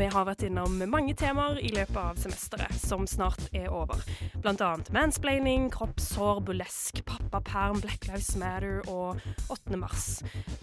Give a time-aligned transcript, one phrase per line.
[0.00, 4.00] Vi har vært innom mange temaer i løpet av semesteret, som snart er over.
[4.40, 9.20] Blant annet mansplaining, kroppshår, burlesk, pappaperm, Black Lives Matter og
[9.52, 9.76] 8.
[9.76, 10.08] mars.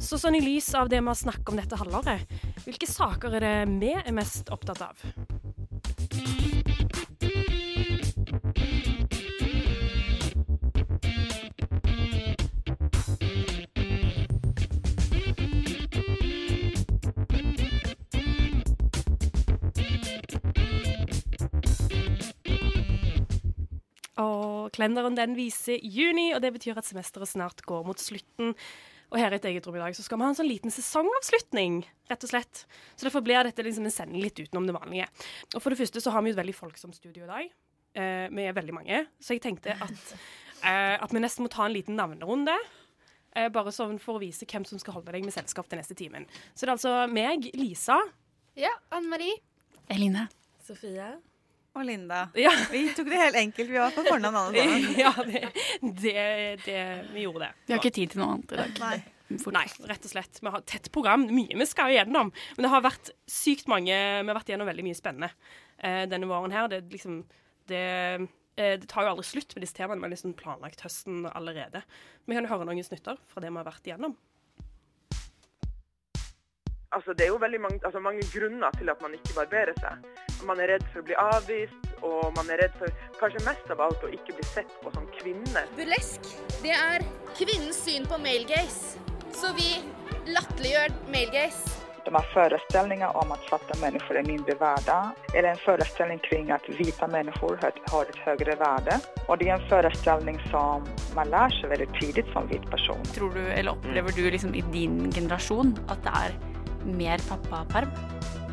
[0.02, 3.46] Så sånn i lys av det vi har snakket om dette halvåret, hvilke saker er
[3.46, 5.06] det vi er mest opptatt av?
[24.22, 28.56] Og kalenderen den viser juni, og det betyr at semesteret snart går mot slutten.
[29.08, 30.74] Og her i et eget rom i dag så skal vi ha en sånn liten
[30.74, 32.66] sesongavslutning, rett og slett.
[32.98, 35.08] Så derfor blir dette liksom en sending litt utenom det vanlige.
[35.54, 37.54] Og for det første så har vi jo et veldig folksomt studio i dag.
[37.98, 40.12] Eh, vi er veldig mange, så jeg tenkte at,
[40.68, 42.58] eh, at vi nesten må ta en liten navnerunde.
[43.38, 45.96] Eh, bare sånn for å vise hvem som skal holde deg med selskap til neste
[45.98, 46.28] timen.
[46.52, 48.02] Så det er altså meg, Lisa.
[48.60, 49.40] Ja, Anne Marie.
[49.94, 50.28] Eline.
[50.68, 51.14] Sofie.
[51.78, 52.24] Og Linda.
[52.38, 53.70] Ja, Vi tok det helt enkelt.
[53.70, 54.88] Vi var på fornavn alle sammen.
[55.04, 55.44] ja det,
[56.02, 56.16] det,
[56.66, 56.80] det,
[57.14, 57.52] vi gjorde det.
[57.68, 58.82] Vi har ikke tid til noe annet i dag.
[58.82, 58.98] Nei.
[59.44, 59.54] Fort.
[59.54, 60.40] Nei, rett og slett.
[60.42, 61.28] Vi har tett program.
[61.30, 62.32] Mye vi skal igjennom.
[62.56, 65.30] Men det har vært sykt mange Vi har vært igjennom veldig mye spennende
[65.78, 66.70] eh, denne våren her.
[66.72, 67.20] Det, liksom,
[67.70, 67.84] det,
[68.56, 70.00] eh, det tar jo aldri slutt med disse temaene.
[70.02, 71.84] Vi har liksom planlagt høsten allerede.
[72.26, 74.18] Vi kan jo høre noen snutter fra det vi har vært igjennom.
[76.96, 80.27] Altså, det er jo veldig mange, altså, mange grunner til at man ikke barberer seg.
[80.46, 83.82] Man er redd for å bli avvist, og man er redd for kanskje mest av
[83.88, 85.66] alt å ikke bli sett på som kvinne.
[85.78, 86.30] Burlesk,
[86.62, 87.06] det er
[87.40, 89.02] kvinnens syn på male gaze.
[89.34, 89.80] Så vi
[90.30, 91.78] latterliggjør male gaze.
[92.08, 96.64] De har forestillinger om at svarta mennesker er mindre verda, Eller en forestilling kring at
[96.78, 97.58] hvite mennesker
[97.92, 98.96] har et høyere verde.
[99.28, 100.88] Og det er en forestilling som
[101.18, 103.04] man lærer seg veldig tidlig som hvit person.
[103.18, 106.38] Tror du, eller opplever du liksom i din generasjon at det er
[106.96, 107.92] mer pappaperm?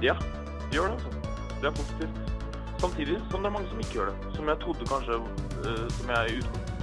[0.03, 0.19] Ja,
[0.67, 0.99] det gjør det.
[0.99, 1.24] altså.
[1.65, 2.11] Er positivt.
[2.79, 4.35] Samtidig som det er mange som ikke gjør det.
[4.37, 5.15] Som jeg trodde kanskje
[5.65, 6.41] eh, Som jeg i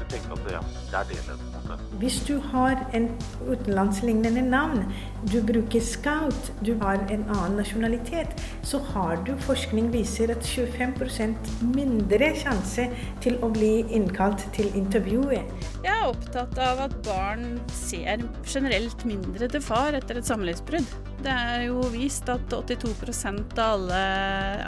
[0.09, 0.61] tenkte at ja,
[1.09, 1.50] det er det.
[1.71, 1.99] Måte.
[2.01, 3.07] Hvis du har en
[3.47, 4.85] utenlandslignende navn,
[5.31, 8.33] du bruker scout, du har en annen nasjonalitet,
[8.63, 12.87] så har du forskning viser at 25% mindre sjanse
[13.21, 15.45] til å bli innkalt til intervjuet.
[15.81, 20.97] Jeg er opptatt av at barn ser generelt mindre til far etter et samlivsbrudd.
[21.21, 24.03] Det er jo vist at 82% av alle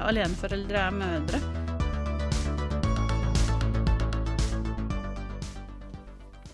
[0.05, 1.41] aleneforeldre er mødre.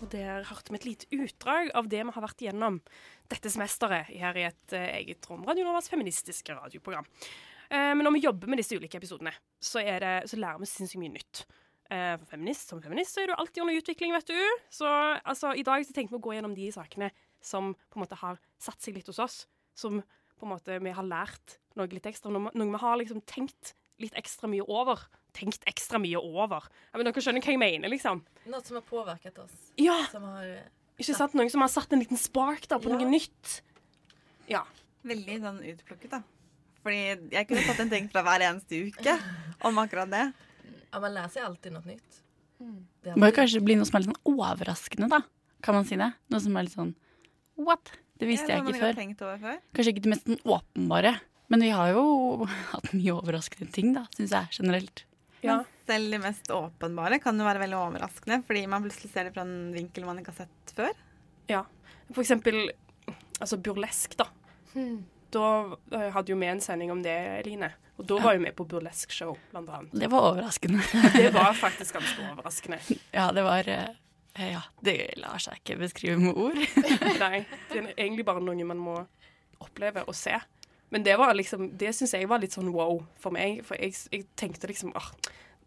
[0.10, 2.80] Og der hørte vi et lite utdrag av det vi har vært igjennom
[3.30, 5.44] dette semesteret her i et eh, eget rom.
[5.46, 7.06] Radio Novas feministiske radioprogram.
[7.70, 11.04] Eh, men når vi jobber med disse ulike episodene, så, det, så lærer vi sinnssykt
[11.04, 11.44] mye nytt.
[11.94, 14.64] Eh, feminist, som feminist så er du alltid under utvikling, vet du.
[14.74, 18.08] Så altså, i dag så tenkte vi å gå gjennom de sakene som på en
[18.08, 19.44] måte har satt seg litt hos oss.
[19.78, 20.02] Som
[20.42, 22.34] på en måte vi har lært noe litt ekstra.
[22.34, 25.06] Noe vi har liksom tenkt litt ekstra mye over.
[25.34, 26.66] Tenkt ekstra mye over.
[26.92, 28.24] Ja, men dere skjønner hva jeg mener, liksom.
[28.50, 29.54] Noe som har påvirket oss.
[29.78, 30.46] Ja, Som har
[31.00, 31.34] ikke sant?
[31.38, 32.98] Noen som har satt en liten spark da, på Ja.
[32.98, 33.62] noe nytt.
[34.50, 34.64] Ja.
[35.06, 36.24] Veldig sånn utplukket, da.
[36.84, 39.14] Fordi jeg kunne tatt en ting fra hver eneste uke
[39.68, 40.34] om akkurat det.
[40.92, 42.22] Ja, man lærer seg alltid noe nytt.
[42.60, 45.22] Det Det må jo kanskje bli noe som er litt sånn overraskende, da.
[45.62, 46.14] Kan man si det?
[46.32, 46.96] Noe som er litt sånn
[47.56, 47.92] what?
[48.20, 48.96] Det visste Ja, jeg ikke har før.
[49.00, 49.60] tenkt over før.
[49.74, 51.20] Kanskje ikke det mest sånn åpenbare.
[51.50, 55.04] Men vi har jo hatt mye overraskende ting, da, syns jeg generelt.
[55.42, 55.60] Ja.
[55.60, 59.34] Men selv de mest åpenbare kan jo være veldig overraskende, fordi man plutselig ser det
[59.38, 61.04] fra en vinkel man ikke har sett før.
[61.52, 61.66] ja.
[62.10, 62.72] For eksempel
[63.40, 64.26] altså burlesk, da.
[65.30, 65.46] Da
[65.94, 67.14] eh, hadde jo vi en sending om det,
[67.44, 67.70] Eline.
[68.00, 69.94] Og da var jo vi på burlesk-show, blant annet.
[69.94, 70.82] Det var overraskende.
[71.20, 72.80] Det var faktisk ganske overraskende.
[73.18, 73.90] ja, det var eh,
[74.40, 76.58] Ja, det lar seg ikke beskrive med ord.
[77.24, 78.96] Nei, det er egentlig bare noe man må
[79.60, 80.38] oppleve og se.
[80.90, 83.62] Men det var liksom, det syns jeg var litt sånn wow for meg.
[83.66, 85.12] For jeg, jeg tenkte liksom ah,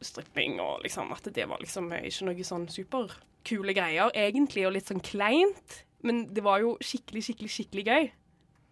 [0.02, 4.90] stripping og liksom at det var liksom ikke noe sånn superkule greier, egentlig, og litt
[4.90, 5.82] sånn kleint.
[6.02, 8.10] Men det var jo skikkelig, skikkelig, skikkelig gøy.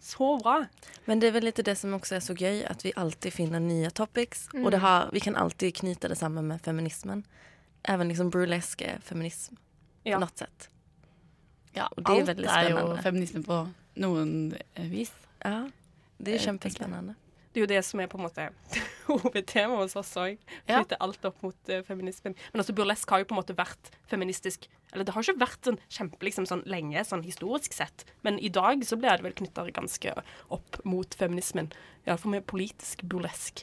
[0.01, 0.65] Så bra.
[1.05, 3.61] Men det er vel litt det som også er så gøy, at vi alltid finner
[3.63, 4.49] nye topics.
[4.55, 4.65] Mm.
[4.65, 7.23] Og det har, vi kan alltid knyte det sammen med feminismen.
[7.89, 9.61] Even liksom bruleske feminism
[10.05, 10.17] Ja.
[10.17, 10.71] på noe sett.
[11.73, 13.59] Ja, og det är alt väldigt er jo feminisme på
[13.95, 14.57] noen
[14.91, 15.13] vis.
[15.45, 15.69] Ja,
[16.21, 17.15] det är Eh, kjempespennende.
[17.51, 18.45] Det er jo det som er på en måte
[19.09, 20.39] hovedtemaet hos oss òg.
[20.69, 22.37] Knytter alt opp mot uh, feminismen.
[22.53, 25.67] Men altså burlesk har jo på en måte vært feministisk Eller det har ikke vært
[25.67, 28.07] sånn kjempe liksom, sånn lenge, sånn historisk sett.
[28.27, 30.15] Men i dag så blir det vel knytta ganske
[30.51, 31.73] opp mot feminismen.
[32.07, 33.63] Iallfall med politisk burlesk,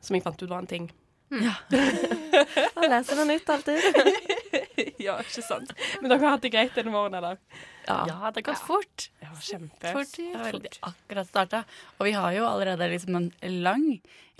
[0.00, 0.90] som jeg fant ut var en ting.
[1.32, 1.56] Ja.
[2.76, 3.80] Man leser den ut alltid.
[5.06, 5.72] ja, ikke sant.
[6.00, 7.40] Men dere har hatt det greit denne våren, eller?
[7.86, 9.08] Ja, det har gått fort.
[9.22, 9.92] Ja, kjempe.
[9.96, 11.64] Fort, det har veldig akkurat starta.
[11.98, 13.86] Og vi har jo allerede liksom en lang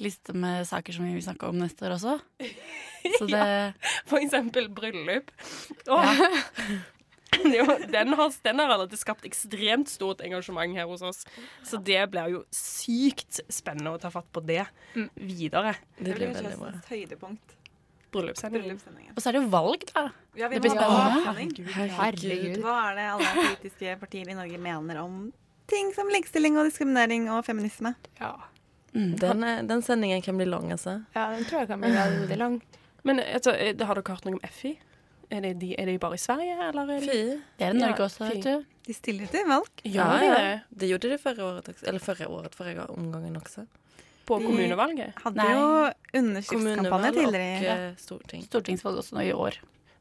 [0.03, 2.17] liste med saker som vi vil snakke om neste år også.
[3.19, 3.45] Så det
[4.07, 5.31] For eksempel bryllup.
[5.91, 6.27] Åh.
[7.33, 11.23] Jo, den, har, den har allerede skapt ekstremt stort engasjement her hos oss.
[11.65, 14.67] Så det blir jo sykt spennende å ta fatt på det
[15.17, 15.73] videre.
[15.97, 16.73] Det blir det blir veldig bra.
[16.91, 17.57] høydepunkt.
[18.13, 19.13] Bryllupssendingen.
[19.17, 20.05] Og så er det jo valg, da.
[20.37, 21.33] Ja, vi det blir må ha spennende.
[21.33, 21.93] avstemning.
[21.99, 22.61] Herregud.
[22.65, 25.33] Hva er det alle politiske partier i Norge mener om
[25.73, 27.95] ting som likestilling og diskriminering og feminisme?
[28.21, 28.35] Ja.
[28.93, 30.99] Den, er- den sendingen kan bli lang, altså.
[31.17, 32.61] Ja, den tror jeg kan bli veldig lang.
[33.05, 34.75] Men altså, eh, har dere hørt noe om FI?
[35.33, 36.83] Er det, de, er det bare i Sverige, eller?
[36.93, 37.07] Er de?
[37.09, 37.23] Fy.
[37.59, 38.65] Det er det Norge også, vet du.
[38.87, 39.71] De stiller til valg.
[39.89, 40.61] Ja, ja, det?
[40.83, 41.71] Det gjorde de forrige året.
[41.89, 43.65] Eller forrige året, forrige omgangen också.
[44.33, 45.19] På De kommunevalget?
[45.23, 45.53] Hadde Nei.
[45.53, 47.61] jo underskriftskampanje tidligere.
[47.61, 48.45] Og, eh, storting.
[48.49, 49.59] Stortingsvalg også nå i år.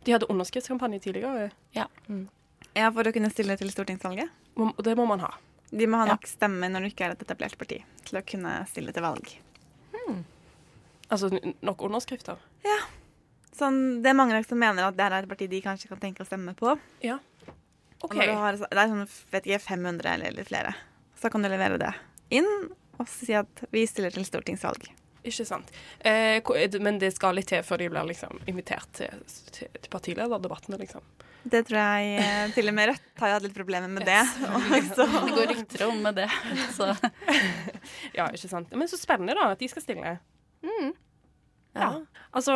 [0.08, 1.52] De hadde underskriftskampanje tidligere.
[1.78, 1.88] Ja.
[2.74, 4.30] Ja, for å kunne stille til stortingsvalget.
[4.56, 5.34] Og det må man ha.
[5.72, 8.58] De må ha nok stemme når du ikke er et etablert parti, til å kunne
[8.68, 9.30] stille til valg.
[11.12, 11.28] Altså
[11.60, 12.40] nok underskrifter.
[12.64, 12.78] Ja.
[13.52, 16.00] Sånn, det er mange som mener at det her er et parti de kanskje kan
[16.00, 16.78] tenke å stemme på.
[17.04, 17.18] Ja.
[18.02, 20.72] Og når du har, det er sånn, vet ikke, 500 eller eller flere.
[21.20, 21.92] Så kan du levere det
[22.32, 22.48] inn
[23.02, 24.88] og si at vi stiller til stortingsvalg.
[25.28, 25.68] Ikke sant.
[26.02, 29.20] Eh, det- men det skal litt til før de blir liksom invitert til,
[29.52, 31.04] til, til partilederdebattene, liksom.
[31.44, 34.20] Det tror jeg eh, til og med Rødt har jo hatt litt problemer med det.
[34.46, 34.66] Og
[34.98, 36.28] Det går rykter om med det.
[36.78, 36.90] Så
[38.18, 38.74] Ja, ikke sant.
[38.78, 40.18] Men så spennende, da, at de skal stille.
[41.74, 41.88] Ja.
[42.36, 42.54] Altså,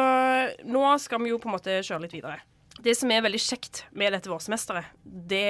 [0.68, 2.42] nå skal vi jo på en måte kjøre litt videre.
[2.84, 5.46] Det som er veldig kjekt med dette vårsemesteret, det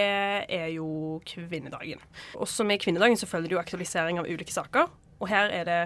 [0.45, 2.01] er jo kvinnedagen.
[2.37, 5.79] Også med kvinnedagen så følger det jo aktualisering av ulike saker, og her er det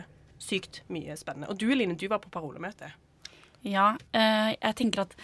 [0.43, 1.49] sykt mye spennende.
[1.51, 2.91] Og du Eline, du var på parolemøte.
[3.63, 5.15] ja, eh, jeg tenker at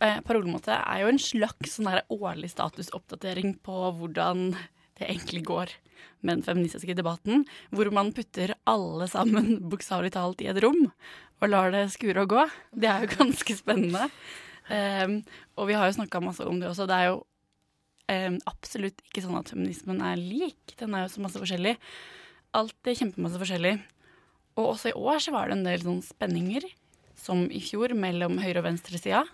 [0.00, 4.52] eh, parolemåte er jo en slags sånn årlig statusoppdatering på hvordan
[4.98, 5.72] det egentlig går
[6.20, 10.90] med den feministiske debatten, hvor man putter alle sammen bokstavelig talt i et rom
[11.40, 12.46] og lar det skure og gå.
[12.76, 14.10] Det er jo ganske spennende.
[14.70, 15.16] Um,
[15.58, 16.86] og vi har jo snakka masse om det også.
[16.88, 20.76] Det er jo um, absolutt ikke sånn at feminismen er lik.
[20.78, 21.74] Den er jo så masse forskjellig.
[22.56, 23.76] Alt er kjempemasse forskjellig.
[24.58, 26.66] Og også i år så var det en del sånn spenninger,
[27.18, 29.24] som i fjor, mellom høyre- og venstresida.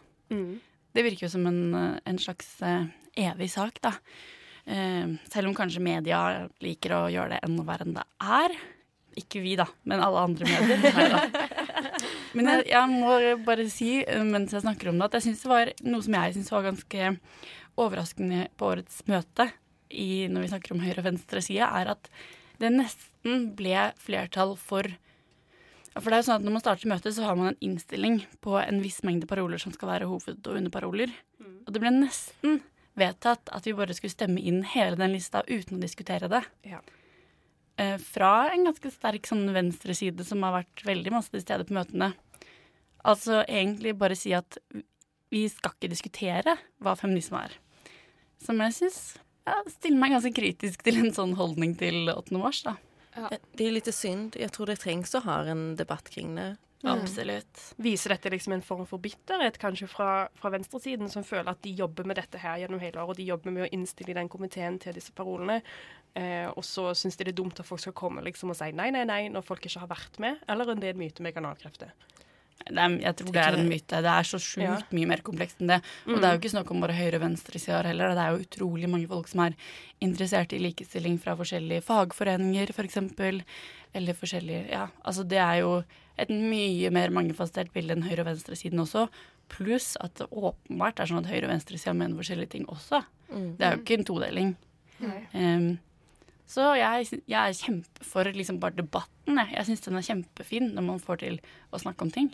[0.96, 1.60] Det virker jo som en,
[2.00, 3.96] en slags uh, evig sak, da.
[4.66, 8.56] Uh, selv om kanskje media liker å gjøre det enda verre enn det er.
[9.16, 11.46] Ikke vi, da, men alle andre medier.
[12.36, 13.12] Men jeg, jeg må
[13.46, 16.18] bare si, eh, mens jeg snakker om det, at jeg synes det var noe som
[16.18, 17.12] jeg syns var ganske
[17.76, 19.50] overraskende på årets møte
[19.92, 22.10] i, når vi snakker om høyre- og venstreside, er at
[22.60, 24.88] det nesten ble flertall for
[25.96, 28.18] for det er jo sånn at Når man starter møtet, så har man en innstilling
[28.44, 31.08] på en viss mengde paroler som skal være hoved- og underparoler.
[31.64, 32.58] Og det ble nesten
[33.00, 36.42] vedtatt at vi bare skulle stemme inn hele den lista uten å diskutere det.
[36.68, 36.82] Ja.
[37.76, 41.76] Eh, fra en ganske sterk sånn venstreside som har vært veldig masse til stede på
[41.76, 42.14] møtene.
[43.04, 44.58] Altså egentlig bare si at
[45.32, 47.56] vi skal ikke diskutere hva feminisme er.
[48.42, 49.00] Som jeg syns
[49.46, 52.34] ja, stiller meg ganske kritisk til en sånn holdning til 8.
[52.40, 52.76] mars, da.
[53.16, 53.30] Ja.
[53.30, 54.36] Det er litt synd.
[54.36, 56.54] Jeg tror det trengs å ha en debatt kring det.
[56.86, 57.62] Absolutt.
[57.82, 61.72] Viser dette liksom en form for bitterhet kanskje fra, fra venstresiden, som føler at de
[61.78, 64.78] jobber med dette her gjennom hele året, og de jobber med å innstille den komiteen
[64.82, 65.62] til disse parolene,
[66.14, 68.70] eh, og så syns de det er dumt at folk skal komme liksom og si
[68.76, 71.34] nei, nei, nei når folk ikke har vært med, eller en del en myte med
[71.34, 71.94] kanalkrefter?
[72.66, 74.00] Er, jeg tror det er en myte.
[74.02, 74.78] Det er så sjukt Ja.
[74.90, 75.82] mye mer komplekst enn det.
[76.06, 76.20] Og Mm.
[76.20, 78.08] det er jo ikke snakk om bare høyre- og venstresider heller.
[78.14, 79.54] Det er jo utrolig mange folk som er
[80.02, 82.74] interessert i likestilling fra forskjellige fagforeninger, f.eks.
[82.74, 83.42] For eksempel,
[83.94, 85.84] eller forskjellige Ja, altså det er jo
[86.18, 89.08] et mye mer mangefasettert bilde enn høyre- og venstresiden også.
[89.48, 93.04] Pluss at det åpenbart er sånn at høyre- og venstresida mener forskjellige ting også.
[93.32, 93.56] Mm.
[93.58, 94.56] Det er jo ikke en todeling.
[95.34, 95.78] Um,
[96.48, 99.36] så jeg, jeg er kjempe for liksom bare debatten.
[99.36, 101.40] Jeg, jeg syns den er kjempefin når man får til
[101.72, 102.32] å snakke om ting.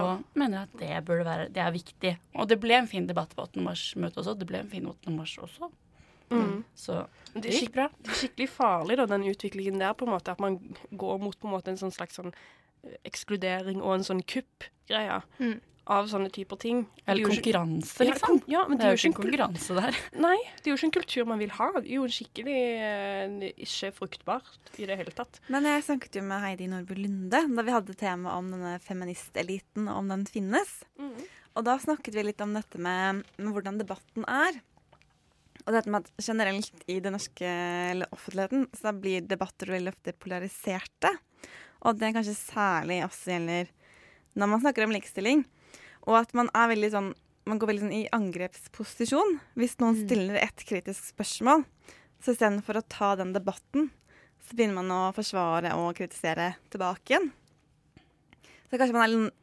[0.00, 2.12] Og mener at det burde være Det er viktig.
[2.34, 3.62] Og det ble en fin debatt på 8.
[3.64, 4.36] mars-møtet også.
[4.38, 5.10] Det ble en fin 8.
[5.14, 5.70] mars også.
[6.30, 6.64] Mm.
[6.78, 7.88] Så Det gikk bra.
[7.98, 10.30] det er skikkelig farlig, da, den utviklingen der, på en måte.
[10.30, 12.32] At man går mot på en måte en sånn slags sånn
[12.84, 15.20] eh, ekskludering og en sånn kupp-greie.
[15.40, 15.58] Mm.
[15.90, 16.82] Av sånne typer ting.
[17.06, 18.42] Eller konkurranse, er ikke- liksom.
[18.46, 19.96] Ja, men Det er jo ikke en konkurranse der.
[20.26, 21.70] Nei, det er jo ikke en kultur man vil ha.
[21.80, 25.40] Det er jo skikkelig eh, ikke fruktbart i det hele tatt.
[25.48, 29.88] Men jeg snakket jo med Heidi Nordby Lunde da vi hadde tema om denne feministeliten,
[29.88, 30.82] og om den finnes.
[31.56, 34.60] Og da snakket vi litt om dette med, med hvordan debatten er.
[35.66, 37.44] Og dette med at generelt i den norske
[37.90, 41.10] eller offentligheten så blir debatter veldig ofte polariserte.
[41.82, 43.68] Og det kanskje særlig også gjelder
[44.38, 45.42] når man snakker om likestilling.
[46.08, 47.10] Og at man er veldig sånn
[47.48, 51.64] man går veldig sånn i angrepsposisjon hvis noen stiller et kritisk spørsmål.
[52.20, 53.88] Så istedenfor å ta den debatten,
[54.44, 57.30] så begynner man å forsvare og kritisere tilbake igjen.
[58.70, 59.36] Så kanskje man er litt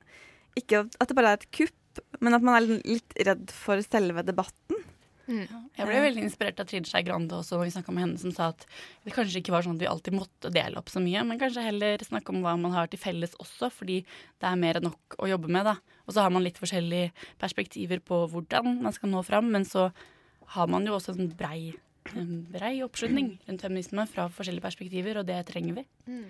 [0.57, 4.23] Ikke at det bare er et kupp, men at man er litt redd for selve
[4.25, 4.79] debatten.
[5.27, 8.47] Jeg ble veldig inspirert av Trine Skei Grande også vi snakka med henne, som sa
[8.53, 8.63] at
[9.03, 11.65] det kanskje ikke var sånn at vi alltid måtte dele opp så mye, men kanskje
[11.65, 15.19] heller snakke om hva man har til felles også, fordi det er mer enn nok
[15.19, 15.67] å jobbe med.
[15.67, 15.75] da.
[16.07, 17.11] Og så har man litt forskjellige
[17.41, 19.89] perspektiver på hvordan man skal nå fram, men så
[20.55, 21.73] har man jo også en brei,
[22.15, 25.83] en brei oppslutning rundt feminisme fra forskjellige perspektiver, og det trenger vi.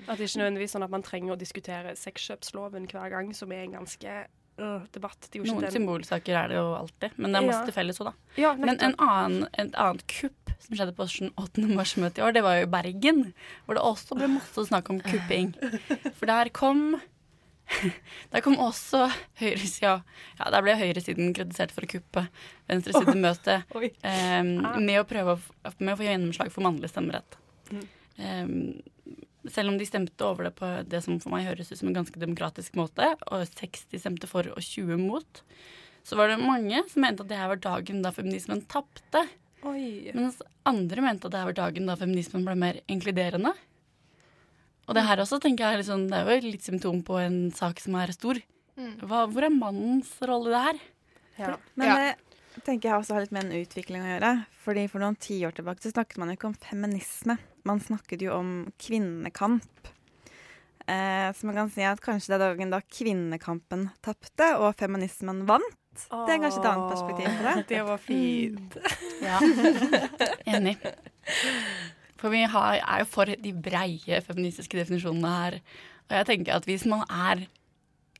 [0.09, 3.67] At det ikke nødvendigvis sånn at man trenger å diskutere sexkjøpsloven hver gang, som er
[3.67, 4.15] en ganske
[4.57, 5.29] øh, debatt.
[5.35, 7.65] Er Noen den- symbolsaker er det jo alltid, men det er masse Ja.
[7.69, 8.13] til felles òg, da.
[8.41, 11.67] Ja, men en annen, et annet kupp som skjedde på sånn 8.
[11.77, 13.21] mars-møtet i år, det var jo Bergen.
[13.67, 15.53] Hvor det også ble masse snakk om kupping.
[16.17, 16.99] For der kom
[18.31, 19.07] Der kom også
[19.41, 19.97] høyresida
[20.39, 22.23] Ja, der ble høyresiden kritisert for å kuppe
[22.69, 27.37] venstresiden møte um, med, å prøve å, med å få gjennomslag for mannlig stemmerett.
[28.17, 28.79] Um,
[29.51, 31.97] selv om de stemte over det på det som for meg høres ut som en
[31.99, 35.43] ganske demokratisk måte, og 60 stemte for og 20 mot,
[36.07, 39.25] så var det mange som mente at det her var dagen da feminismen tapte.
[40.15, 43.53] Mens andre mente at det her var dagen da feminismen ble mer inkluderende.
[44.87, 47.39] Og det her også tenker jeg er sånn, det er jo litt symptom på en
[47.55, 48.39] sak som er stor.
[49.03, 50.79] Hva, hvor er mannens rolle i det her?
[51.75, 51.91] Men
[52.55, 54.31] det tenker jeg også har litt med en utvikling å gjøre.
[54.63, 57.35] Fordi For noen tiår tilbake så snakket man jo ikke om feminisme.
[57.67, 59.91] Man snakket jo om kvinnekamp.
[60.87, 65.43] Eh, så man kan si at kanskje det er dagen da kvinnekampen tapte og feminismen
[65.49, 65.75] vant.
[65.97, 67.55] Det er kanskje et annet perspektiv på det.
[67.73, 68.77] Det var fint.
[69.25, 69.39] Ja,
[70.55, 70.77] enig.
[72.17, 75.59] For vi har, er jo for de breie feministiske definisjonene her.
[76.07, 77.45] Og jeg tenker at hvis man er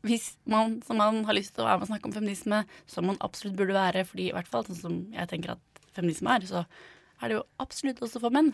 [0.05, 3.07] hvis man, som man har lyst til å være med og snakke om feminisme, som
[3.09, 6.45] man absolutt burde være, fordi i hvert fall sånn som jeg tenker at feminisme er,
[6.47, 6.63] så
[7.17, 8.53] er det jo absolutt også for menn.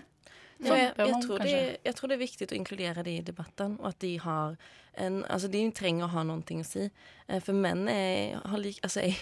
[0.64, 1.54] Så jeg, jeg, tror det,
[1.86, 4.56] jeg tror det er viktig å inkludere dem i debatten, og at de har
[4.96, 6.84] en Altså, de trenger å ha noe å si.
[7.28, 9.16] Eh, For menn er, har lik, altså, er,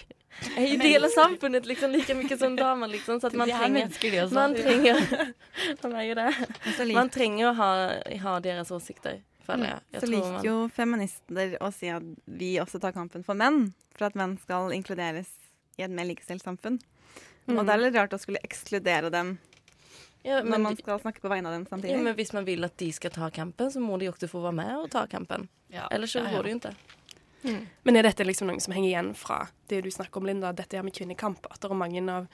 [0.56, 3.20] er jo del av samfunnet liksom, like mye som damer, liksom.
[3.20, 4.32] Så man er trenger.
[4.32, 5.00] Man trenger,
[6.82, 7.70] er Man trenger å ha,
[8.26, 9.80] ha deres åsikter, føler jeg.
[9.96, 13.72] jeg så liker man- jo feminister å si at vi også tar kampen for menn.
[13.96, 15.28] For at menn skal inkluderes
[15.78, 16.78] i et mer likestilt samfunn.
[17.48, 17.66] Og Mm.
[17.66, 19.38] det er litt rart å skulle ekskludere dem
[20.22, 21.96] Ja, når man skal snakke på vegne av dem samtidig.
[21.96, 24.42] Ja, men hvis man vil at de skal ta kampen, så må de også få
[24.44, 25.48] være med og ta kampen.
[25.90, 26.36] Ellers så ja, ja.
[26.36, 26.74] går det jo ikke.
[27.82, 30.78] Men er dette liksom noe som henger igjen fra det du snakker om, Linda, dette
[30.78, 31.48] her med kvinnekamp?
[31.50, 32.28] At det er mange av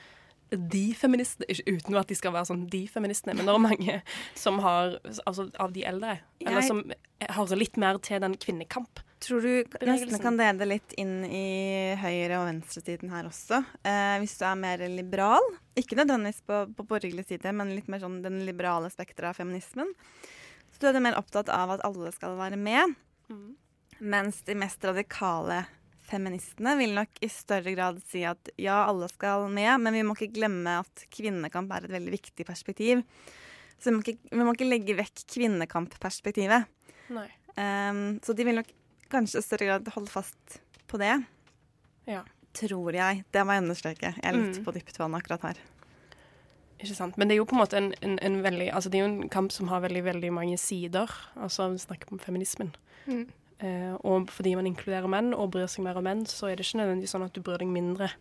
[0.50, 3.99] de feministene, ikke uten at de skal være sånn de feministene, men det er mange
[4.38, 6.83] som har, altså av de eldre, eller som
[7.37, 9.02] hører litt mer til den kvinnekamp.
[9.25, 13.64] Tror du nesten kan dele det litt inn i høyre- og venstresiden her også.
[13.83, 15.43] Eh, hvis du er mer liberal,
[15.78, 19.90] ikke nødvendigvis på, på borgerlig side, men litt mer sånn den liberale spekteret av feminismen,
[20.71, 22.95] så du er mer opptatt av at alle skal være med.
[23.99, 25.64] Mens de mest radikale
[26.09, 30.17] feministene vil nok i større grad si at ja, alle skal med, men vi må
[30.17, 33.05] ikke glemme at kvinnekamp er et veldig viktig perspektiv.
[33.79, 36.67] Så vi må ikke, vi må ikke legge vekk kvinnekampperspektivet.
[37.59, 38.71] Um, så de vil nok
[39.12, 40.59] kanskje i større grad holde fast
[40.91, 41.15] på det.
[42.09, 42.25] Ja.
[42.59, 43.25] Tror jeg.
[43.33, 44.15] Det må jeg understreke.
[44.17, 44.65] Jeg er litt Mm.
[44.65, 45.59] på dypt vann akkurat her.
[46.79, 47.17] Ikke sant?
[47.19, 49.11] Men det er jo på en måte en, en, en veldig Altså det er jo
[49.12, 51.11] en kamp som har veldig, veldig mange sider.
[51.37, 52.71] Altså vi snakker om feminismen.
[53.07, 53.27] Mm.
[53.59, 56.67] Eh, og fordi man inkluderer menn og bryr seg mer om menn, så er det
[56.67, 58.12] ikke nødvendigvis sånn at du bryr deg mindre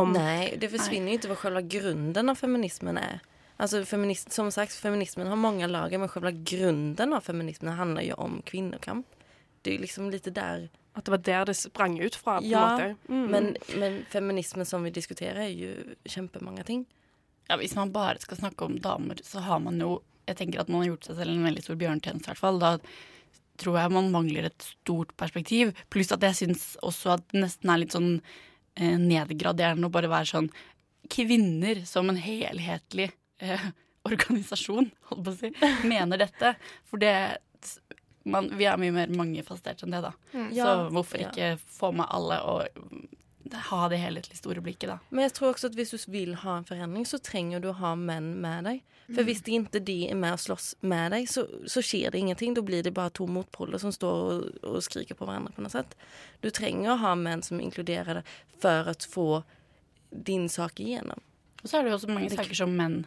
[0.00, 3.20] om Nei, det forsvinner jo ikke hva selve grunden av feminismen er.
[3.60, 8.16] Altså, feminist, som sagt, feminismen har mange lager men selve grunden av feminismen handler jo
[8.20, 9.08] om kvinnekamp.
[9.60, 12.50] Det er liksom litt der At det var der det sprang ut fra, på en
[12.50, 12.96] ja, måte.
[13.12, 13.26] Mm.
[13.30, 13.44] men,
[13.78, 16.86] men feminismen som vi diskuterer er jo kjempemange ting.
[17.48, 20.68] Ja, Hvis man bare skal snakke om damer, så har man jo Jeg tenker at
[20.68, 22.58] man har gjort seg selv en veldig stor bjørnetjeneste, i hvert fall.
[22.62, 22.76] Da
[23.60, 25.74] tror jeg man mangler et stort perspektiv.
[25.92, 30.12] Pluss at jeg syns også at det nesten er litt sånn eh, nedgraderende å bare
[30.12, 30.52] være sånn
[31.10, 33.08] Kvinner som en helhetlig
[33.42, 33.62] eh,
[34.10, 35.48] organisasjon, holdt på å si,
[35.90, 36.52] mener dette.
[36.86, 37.14] For det
[38.30, 40.12] man, vi er mye mer mangefasettert enn det, da.
[40.34, 40.50] Mm.
[40.50, 41.30] Så Ja, hvorfor ja.
[41.30, 41.48] ikke
[41.78, 42.84] få med alle og
[43.56, 44.98] ha det helhetlig store blikket, da.
[45.10, 47.76] Men jeg tror også at hvis du vil ha en forandring, så trenger du å
[47.80, 48.80] ha menn med deg.
[49.10, 49.26] For Mm.
[49.26, 52.54] hvis de ikke de er med og slåss med deg, så, så skjer det ingenting.
[52.54, 55.70] Da blir det bare to motpoler som står og, og skriker på hverandre på noe
[55.72, 55.96] sett.
[56.42, 59.42] Du trenger å ha menn som inkluderer deg for å få
[60.10, 61.18] din sak igjennom.
[61.62, 63.02] Og så er det jo også mange saker som menn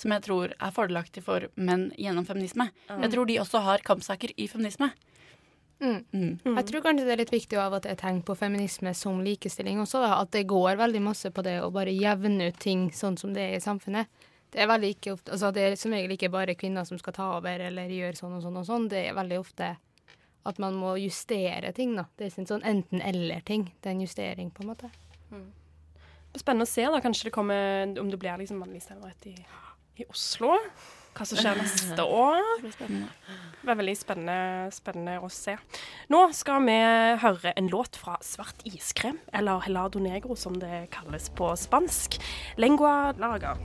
[0.00, 2.70] som jeg tror er fordelaktig for menn gjennom feminisme.
[2.88, 3.02] Mm.
[3.04, 4.92] Jeg tror de også har kampsaker i feminisme.
[5.80, 6.04] Mm.
[6.12, 6.56] Mm.
[6.58, 9.80] Jeg tror kanskje det er litt viktig av at jeg tenker på feminisme som likestilling
[9.80, 10.02] også.
[10.04, 10.18] Da.
[10.20, 13.46] At det går veldig masse på det å bare jevne ut ting sånn som det
[13.46, 14.10] er i samfunnet.
[14.50, 17.28] Det er ikke ofte, altså det er som regel ikke bare kvinner som skal ta
[17.36, 18.88] over eller gjøre sånn og sånn og sånn.
[18.90, 19.76] Det er veldig ofte
[20.48, 22.06] at man må justere ting, da.
[22.16, 23.68] Det er en sånn enten-eller-ting.
[23.78, 24.90] Det er en justering, på en måte.
[26.34, 27.00] Spennende å se, da.
[27.02, 29.36] Kanskje det kommer Om det blir liksom mannlig stemmerett i,
[30.00, 30.56] i Oslo.
[31.16, 32.40] Hva som skjer neste år.
[32.62, 35.56] Det er veldig spennende, spennende å se.
[36.12, 36.76] Nå skal vi
[37.20, 42.16] høre en låt fra Svart iskrem, eller helado negro som det kalles på spansk.
[42.56, 43.56] Lengua larga.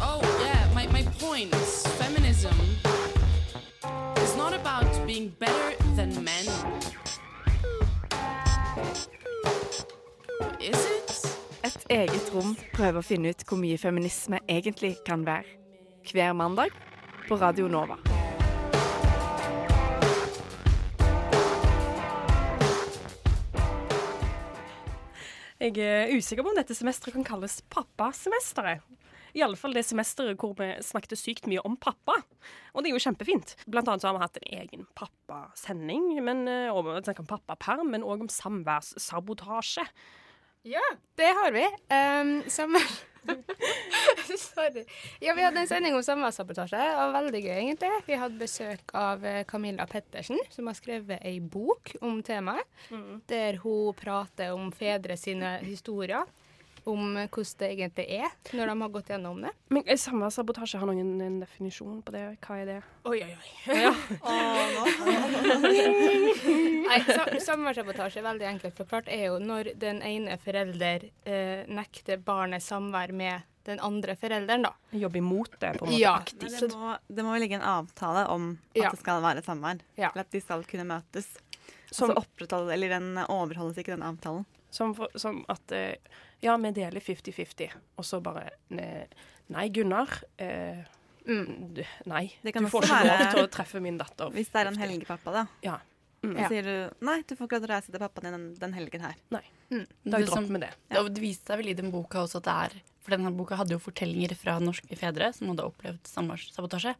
[0.00, 2.54] Oh, yeah, my, my point is feminism
[4.22, 6.46] is not about being better than men.
[10.60, 10.97] Is it?
[11.68, 15.44] Et eget rom prøver å finne ut hvor mye feminisme egentlig kan være.
[16.08, 16.72] Hver mandag
[17.26, 17.98] på Radio Nova.
[25.58, 28.86] Jeg er usikker på om dette semesteret kan kalles pappasemesteret.
[29.36, 32.16] I alle fall det semesteret hvor vi snakket sykt mye om pappa.
[32.72, 33.52] Og det er jo kjempefint.
[33.68, 38.06] Blant annet så har vi hatt en egen pappasending, men, eh, og om pappaperm, men
[38.08, 39.84] òg om samværssabotasje.
[40.68, 40.84] Ja,
[41.14, 41.64] det har vi.
[41.64, 42.82] Um, sommer...
[44.38, 44.84] Sorry.
[45.20, 46.80] Ja, vi hadde en sending om samværssabotasje.
[47.00, 47.90] og veldig gøy, egentlig.
[48.06, 52.68] Vi hadde besøk av eh, Camilla Pettersen, som har skrevet ei bok om temaet.
[53.32, 56.28] Der hun prater om fedre sine historier.
[56.88, 59.50] Om eh, hvordan det egentlig er når de har gått gjennom det.
[59.74, 62.22] Men samme sabotasje, har noen en definisjon på det?
[62.46, 62.78] Hva er det?
[63.10, 63.50] Oi, oi, oi.
[63.82, 63.92] Ja.
[66.88, 72.62] Nei, sa- Samværssabotasje, veldig enkelt forklart, er jo når den ene forelder eh, nekter barnet
[72.64, 74.70] samvær med den andre forelderen, da.
[74.96, 76.00] Jobbe imot det, på en måte.
[76.00, 76.56] Ja, Aktivt.
[76.62, 78.88] det, må, det må ligge en avtale om at Ja.
[78.94, 79.82] det skal være samvær.
[79.98, 81.28] Eller at de skal kunne møtes.
[81.90, 84.46] Som- altså opprettholde, eller den overholdes ikke den avtalen.
[84.70, 85.94] Som, for, som at eh,
[86.44, 88.50] Ja, vi deler 50-50, og så bare
[89.48, 90.10] Nei, Gunnar.
[90.36, 90.84] Eh,
[91.24, 92.24] d- nei.
[92.44, 94.28] Du får ikke lov til å treffe min datter.
[94.34, 95.46] Hvis det er en helgepappa, da.
[95.64, 95.78] Ja.
[96.22, 96.34] Mm.
[96.34, 98.46] Så sier du nei, du får ikke lov til å reise til pappaen din den,
[98.58, 99.16] den helgen her.
[99.30, 99.42] Nei.
[99.70, 99.84] Mm.
[100.04, 100.70] Da dropp med det.
[100.90, 101.02] Ja.
[101.08, 103.72] Det viste seg vel i den boka også at det er For denne boka hadde
[103.76, 106.92] jo fortellinger fra norske fedre som hadde opplevd samværssabotasje.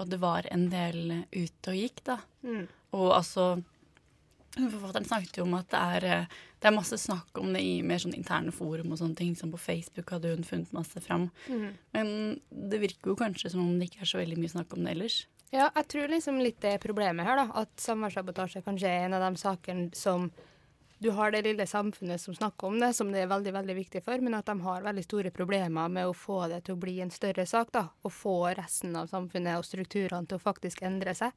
[0.00, 2.16] Og det var en del ute og gikk, da.
[2.46, 2.64] Mm.
[2.96, 3.48] Og altså
[4.54, 7.82] Forfatteren snakket jo om at det er, eh, det er masse snakk om det i
[7.82, 9.34] mer sånn interne forum og sånne ting.
[9.36, 11.30] Som på Facebook hadde hun funnet masse fram.
[11.48, 11.70] Mhm.
[11.92, 14.84] Men det virker jo kanskje som om det ikke er så veldig mye snakk om
[14.84, 15.26] det ellers.
[15.52, 17.50] Ja, jeg tror liksom litt det er problemet her, da.
[17.54, 20.32] At samværssabotasje kanskje er en av de sakene som
[20.98, 24.00] du har det lille samfunnet som snakker om det, som det er veldig veldig viktig
[24.06, 27.00] for, men at de har veldig store problemer med å få det til å bli
[27.04, 27.72] en større sak.
[27.72, 31.32] da, Og få resten av samfunnet og strukturene til å faktisk endre seg.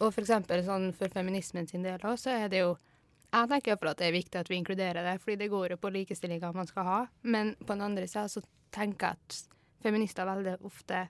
[0.00, 2.74] Og for eksempel sånn for feminismen sin del òg, så er det jo
[3.34, 5.76] Jeg tenker iallfall at det er viktig at vi inkluderer det, fordi det går jo
[5.82, 6.98] på likestillinga man skal ha.
[7.22, 9.38] Men på den andre sida så tenker jeg at
[9.82, 11.08] feminister veldig ofte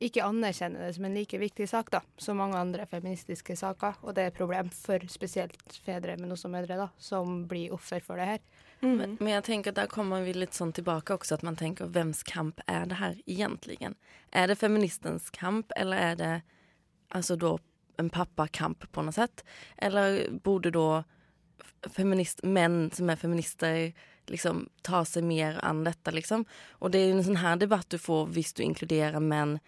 [0.00, 3.98] ikke anerkjenner det som en like viktig sak da, som mange andre feministiske saker.
[4.00, 8.00] Og det er et problem for spesielt fedre, men også mødre, da, som blir offer
[8.04, 8.44] for det her.
[8.80, 11.90] Men, men jeg tenker at der kommer vi litt sånn tilbake også, at man tenker
[11.92, 13.76] hvems kamp er det her egentlig?
[14.32, 16.32] Er det feministens kamp, eller er det
[17.12, 17.58] altså da
[18.00, 19.44] en pappakamp på noe sett?
[19.78, 21.02] Eller borde da
[21.94, 23.92] feminist, menn som er feminister
[24.30, 26.44] liksom ta seg mer an dette, liksom?
[26.80, 29.58] Og det er jo en sånn her debatt du får hvis du inkluderer menn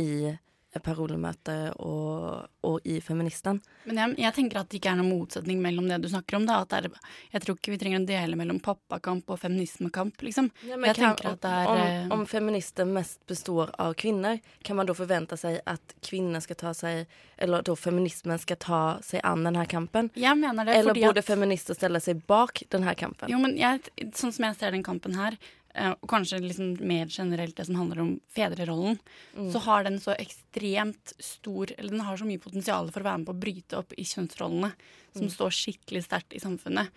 [0.00, 0.36] i
[0.84, 3.60] parolemøtet og, og i feministen.
[3.86, 6.46] Men jeg, jeg tenker at det ikke er noen motsetning mellom det du snakker om.
[6.48, 6.60] Da.
[6.78, 6.88] Er,
[7.32, 10.20] jeg tror ikke vi trenger å dele mellom pappakamp og feminismekamp.
[10.26, 10.50] Liksom.
[10.68, 14.40] Ja, jeg kan, tenker at det er eh, om, om feminister mest består av kvinner,
[14.66, 17.06] kan man da forvente seg at kvinner skal ta seg
[17.38, 20.08] Eller da feminismen skal ta seg an denne kampen?
[20.16, 23.28] Jeg mener det eller borde at- feminister stelle seg bak denne kampen?
[23.28, 23.82] Jo, men jeg,
[24.16, 25.36] sånn som jeg ser den kampen her,
[25.76, 28.98] og kanskje liksom mer generelt det som handler om fedrerollen,
[29.36, 29.50] Mm.
[29.52, 33.18] så har den så ekstremt stor Eller den har så mye potensial for å være
[33.18, 34.72] med på å bryte opp i kjønnsrollene,
[35.12, 35.30] som Mm.
[35.36, 36.88] står skikkelig sterkt i samfunnet.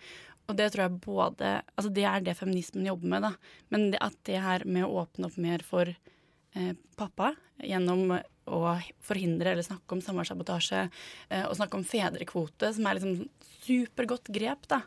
[0.48, 3.32] Og det tror jeg både Altså det er det feminismen jobber med, da.
[3.70, 5.86] Men det at det her med å åpne opp mer for
[6.56, 10.90] eh, pappa gjennom å forhindre eller snakke om samværssabotasje
[11.30, 13.28] eh, og snakke om fedrekvote, som er liksom
[13.62, 14.80] supergodt grep, da,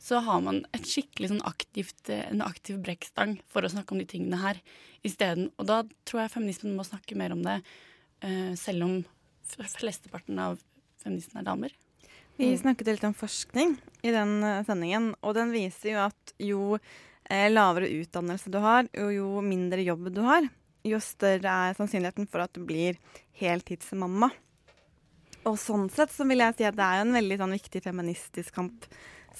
[0.00, 4.00] så har man et skikkelig sånn aktivt, eh, en aktiv brekkstang for å snakke om
[4.00, 4.60] de tingene her
[5.04, 5.50] isteden.
[5.60, 7.60] Og da tror jeg feminismen må snakke mer om det,
[8.22, 9.04] eh, selv om
[9.44, 10.58] flesteparten av
[11.04, 11.70] feministene er damer.
[12.38, 16.78] Vi snakket litt om forskning i den eh, sendingen, og den viser jo at jo
[17.30, 20.48] lavere utdannelse du har, og jo mindre jobb du har,
[20.82, 22.96] jo større er sannsynligheten for at du blir
[23.38, 24.32] heltidsmamma.
[25.48, 27.82] Og sånn sett så vil jeg si at det er jo en veldig sånn, viktig
[27.84, 28.86] feministisk kamp,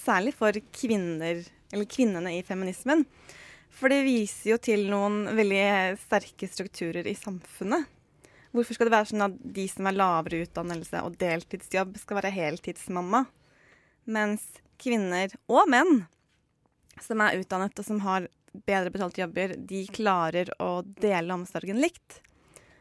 [0.01, 3.05] særlig for kvinner, eller kvinnene i feminismen.
[3.71, 7.85] For det viser jo til noen veldig sterke strukturer i samfunnet.
[8.51, 12.33] Hvorfor skal det være sånn at de som har lavere utdannelse og deltidsjobb, skal være
[12.35, 13.23] heltidsmamma?
[14.11, 14.43] Mens
[14.81, 16.05] kvinner og menn
[17.05, 18.27] som er utdannet og som har
[18.67, 22.19] bedre betalte jobber, de klarer å dele omsorgen likt.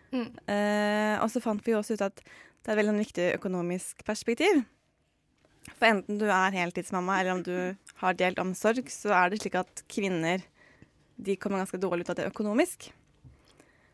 [0.10, 2.24] Eh, og så fant vi også ut at
[2.64, 4.64] det er et veldig sånn viktig økonomisk perspektiv.
[5.78, 7.54] For enten du er heltidsmamma eller om du
[8.02, 10.44] har delt omsorg, så er det slik at kvinner
[11.20, 12.90] de kommer ganske dårlig ut av det økonomisk.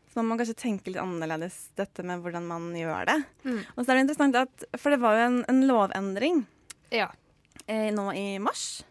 [0.06, 3.16] Så man må kanskje tenke litt annerledes dette med hvordan man gjør det.
[3.44, 3.58] Mm.
[3.74, 6.44] Og så er det interessant at For det var jo en, en lovendring
[6.94, 7.10] Ja.
[7.66, 8.84] eh, nå i mars.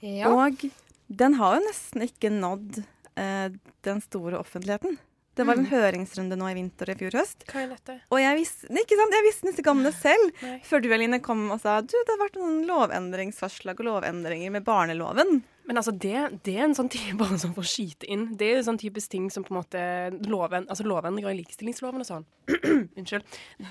[0.00, 0.32] Ja.
[0.32, 0.64] Og
[1.10, 2.80] den har jo nesten ikke nådd
[3.20, 3.52] eh,
[3.86, 4.96] den store offentligheten.
[5.40, 5.70] Det var en Mm.
[5.72, 7.46] høringsrunde nå i vinter og i fjor høst.
[7.48, 7.96] Hva er dette?
[8.12, 9.14] Og jeg visste, ikke sant?
[9.16, 10.58] jeg visste ikke om det selv Nei.
[10.68, 14.64] før du Eline, kom og sa du, det har vært noen lovendringsforslag og lovendringer med
[14.66, 15.40] barneloven.
[15.70, 18.24] Men altså, det, det er en sånn ting bare som får å skyte inn.
[18.36, 19.82] Det er jo sånn typisk ting som på en måte
[20.28, 22.26] loven, altså lovendringer i likestillingsloven og sånn.
[22.98, 23.22] Unnskyld.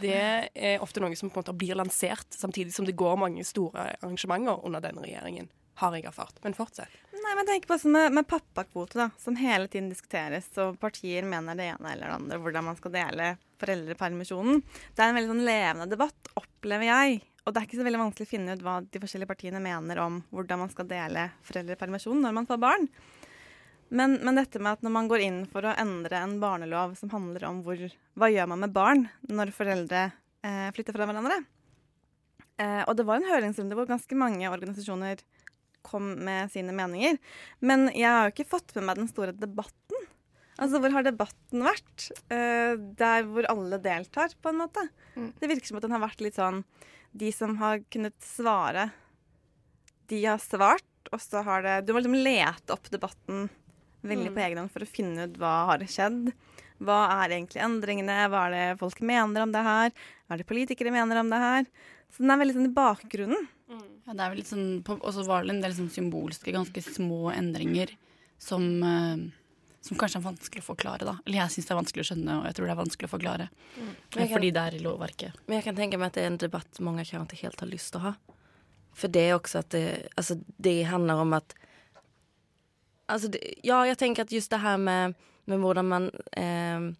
[0.02, 0.16] Det
[0.56, 3.90] er ofte noe som på en måte blir lansert samtidig som det går mange store
[4.02, 5.50] arrangementer under denne regjeringen.
[5.80, 6.40] Har jeg erfart.
[6.44, 6.96] Men fortsett.
[7.16, 11.28] Nei, men tenk på sånn med, med pappakvote, da, som hele tiden diskuteres, og partier
[11.28, 14.62] mener det ene eller det andre, hvordan man skal dele foreldrepermisjonen.
[14.96, 17.20] Det er en veldig sånn levende debatt, opplever jeg.
[17.46, 20.02] Og det er ikke så veldig vanskelig å finne ut hva de forskjellige partiene mener
[20.04, 22.90] om hvordan man skal dele foreldrepermisjonen når man får barn.
[23.90, 27.10] Men, men dette med at når man går inn for å endre en barnelov som
[27.10, 27.80] handler om hvor,
[28.14, 30.04] hva gjør man med barn når foreldre
[30.46, 31.40] eh, flytter fra hverandre
[32.62, 35.24] eh, Og det var en høringsrunde hvor ganske mange organisasjoner
[35.86, 37.18] kom med sine meninger.
[37.62, 40.08] Men jeg har jo ikke fått med meg den store debatten.
[40.60, 42.10] Altså, Hvor har debatten vært?
[42.28, 44.84] Uh, der hvor alle deltar, på en måte.
[45.16, 46.64] Det virker som at den har vært litt sånn
[47.16, 48.92] De som har kunnet svare,
[50.12, 53.50] de har svart, og så har det Du må liksom lete opp debatten
[54.04, 54.36] veldig Mm.
[54.36, 56.32] på egen hånd for å finne ut hva har skjedd.
[56.80, 58.30] Hva er egentlig endringene?
[58.32, 59.92] Hva er det folk mener om det her?
[60.28, 61.66] Hva er det politikere mener om det her?
[62.10, 63.50] Så den er veldig sånn i bakgrunnen.
[64.10, 66.82] Ja, det er vel litt sånn, Og så var det en del sånn symbolske, ganske
[66.82, 67.92] små endringer
[68.42, 69.20] som, eh,
[69.86, 71.06] som kanskje er vanskelig å forklare.
[71.06, 71.14] da.
[71.28, 73.14] Eller jeg syns det er vanskelig å skjønne, og jeg tror det er vanskelig å
[73.14, 73.50] forklare.
[73.78, 73.94] Men
[74.24, 75.34] Eh, kan- Fordi det er i lovverket.
[75.48, 77.70] Men jeg kan tenke meg at det er en debatt mange kanskje ikke helt har
[77.70, 78.16] lyst til å ha.
[78.94, 81.54] For det er også at det, altså det handler om at
[83.08, 86.94] altså det, Ja, jeg tenker at just det her med, med hvordan man eh,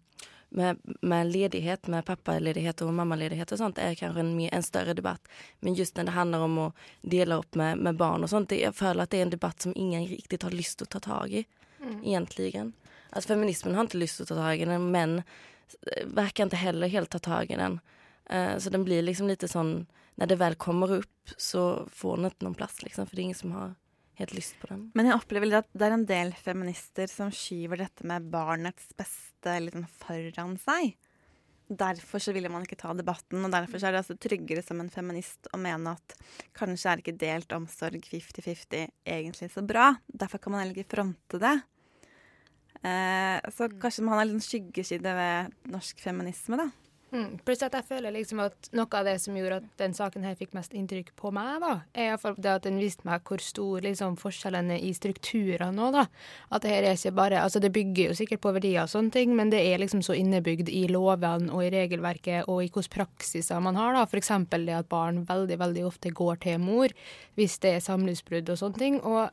[0.50, 5.28] med, med ledighet, med pappaledighet og mammaledighet og sånt, er kanskje en, en større debatt.
[5.60, 6.66] Men just når det handler om å
[7.02, 9.62] dele opp med, med barn og sånt, det, jeg føler at det er en debatt
[9.62, 11.44] som ingen riktig har lyst til å ta tak i.
[11.80, 12.00] Mm.
[12.02, 12.74] Egentligen.
[13.10, 15.22] Altså feminismen har ikke lyst til å ta tag i den, men
[16.06, 17.80] verkar inte heller helt ta tag i den.
[18.30, 19.86] Uh, så den blir liksom lite sånn,
[20.20, 23.24] när det väl kommer upp så får den inte någon plass liksom, för det är
[23.24, 23.74] ingen som har
[24.20, 24.88] helt lyst på den.
[24.94, 29.56] Men jeg opplever at det er en del feminister som skyver dette med barnets beste
[29.70, 30.96] sånn foran seg.
[31.70, 34.80] Derfor så ville man ikke ta debatten, og derfor så er det altså tryggere som
[34.82, 36.16] en feminist å mene at
[36.58, 39.92] kanskje er ikke delt omsorg 50-50 egentlig så bra.
[40.10, 41.54] Derfor kan man heller ikke fronte det.
[42.80, 46.68] Eh, så kanskje man har en skyggeside ved norsk feminisme, da.
[47.10, 47.40] Mm.
[47.42, 50.36] Pluss at jeg føler liksom at noe av det som gjorde at den saken her
[50.38, 53.82] fikk mest inntrykk på meg, da, er iallfall det at den viste meg hvor stor
[53.82, 56.06] liksom, forskjellen er i strukturer nå, da.
[56.54, 59.14] At det her er ikke bare Altså, det bygger jo sikkert på verdier og sånne
[59.14, 62.94] ting, men det er liksom så innebygd i lovene og i regelverket og i hvilke
[62.94, 64.06] praksiser man har, da.
[64.20, 66.92] Eksempel det at barn veldig, veldig ofte går til mor
[67.38, 69.00] hvis det er samlivsbrudd og sånne ting.
[69.00, 69.30] og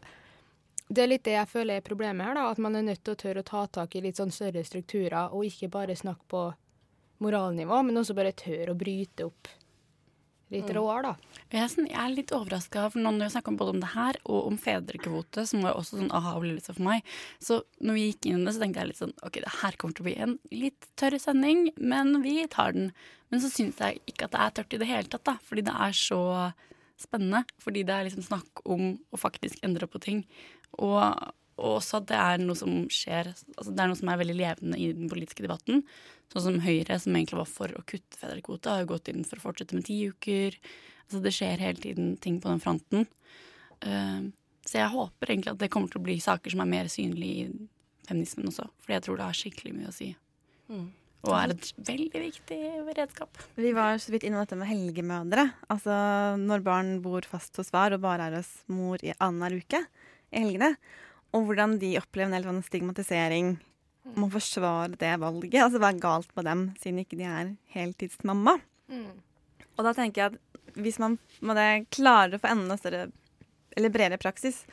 [0.88, 3.12] det er litt det jeg føler er problemet her, da, at man er nødt til
[3.12, 6.44] å tørre å ta tak i litt sånn større strukturer, og ikke bare snakke på
[7.24, 9.48] moralnivå, men også bare tør å bryte opp
[10.50, 10.76] litt Mm.
[10.78, 11.16] råer, da.
[11.52, 14.16] Jeg er, sånn, jeg er litt overraska, for når vi snakker både om det her
[14.26, 17.04] og om fedrekvote, som var også sånn aha-opplevelse for meg,
[17.40, 19.76] så når vi gikk inn i det, så tenkte jeg litt sånn OK, det her
[19.76, 22.94] kommer til å bli en litt tørr sending, men vi tar den.
[23.30, 25.66] Men så syns jeg ikke at det er tørt i det hele tatt, da, fordi
[25.68, 26.54] det er så
[26.98, 27.44] spennende.
[27.60, 30.24] Fordi det er liksom snakk om å faktisk endre på ting.
[30.80, 34.20] Og og også at det er noe som skjer altså Det er noe som er
[34.22, 35.82] veldig levende i den politiske debatten.
[36.34, 39.40] Sånn som Høyre, som egentlig var for å kutte fedrekvote, har jo gått inn for
[39.40, 40.58] å fortsette med ti uker.
[41.08, 43.08] Altså det skjer hele tiden ting på den fronten.
[43.82, 44.30] Uh,
[44.68, 47.48] så jeg håper egentlig at det kommer til å bli saker som er mer synlige
[47.48, 47.68] i
[48.08, 48.68] feminismen også.
[48.84, 50.12] Fordi jeg tror det har skikkelig mye å si.
[50.68, 50.88] Mm.
[51.28, 52.60] Og er et veldig viktig
[53.00, 53.40] redskap.
[53.58, 55.48] Vi var så vidt innom dette med helgemødre.
[55.74, 55.96] Altså
[56.40, 60.44] når barn bor fast hos far og bare er hos mor i annenhver uke i
[60.44, 60.76] helgene.
[61.38, 63.56] Og hvordan de opplever en sånn stigmatisering
[64.16, 65.60] om å forsvare det valget.
[65.62, 68.58] Altså hva er galt med dem, siden ikke de er heltidsmamma.
[68.90, 69.10] Mm.
[69.78, 73.10] Og da tenker jeg at hvis man må det klarer å få enda større
[73.78, 74.64] eller bredere praksis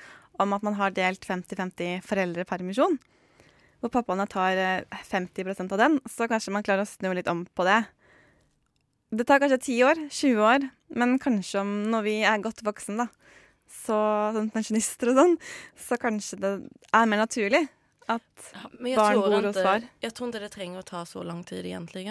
[0.40, 2.96] om at man har delt 50-50 foreldrepermisjon,
[3.83, 7.44] hvor pappaene tar eh, 50% av den, så kanskje man klarer å snu litt om
[7.46, 7.83] på det.
[9.14, 10.64] Det tar kanskje 10 år, 20 år,
[10.98, 13.07] men kanskje om når vi er godt voksen, da,
[13.74, 13.96] så,
[14.37, 15.34] sånn pensjonister og sånn,
[15.87, 16.52] så kanskje det
[16.94, 17.64] er mer naturlig
[18.12, 18.64] at ja,
[18.96, 19.84] barn bor hos far.
[20.04, 22.06] Jeg tror ikke det trenger å ta så lang tid egentlig.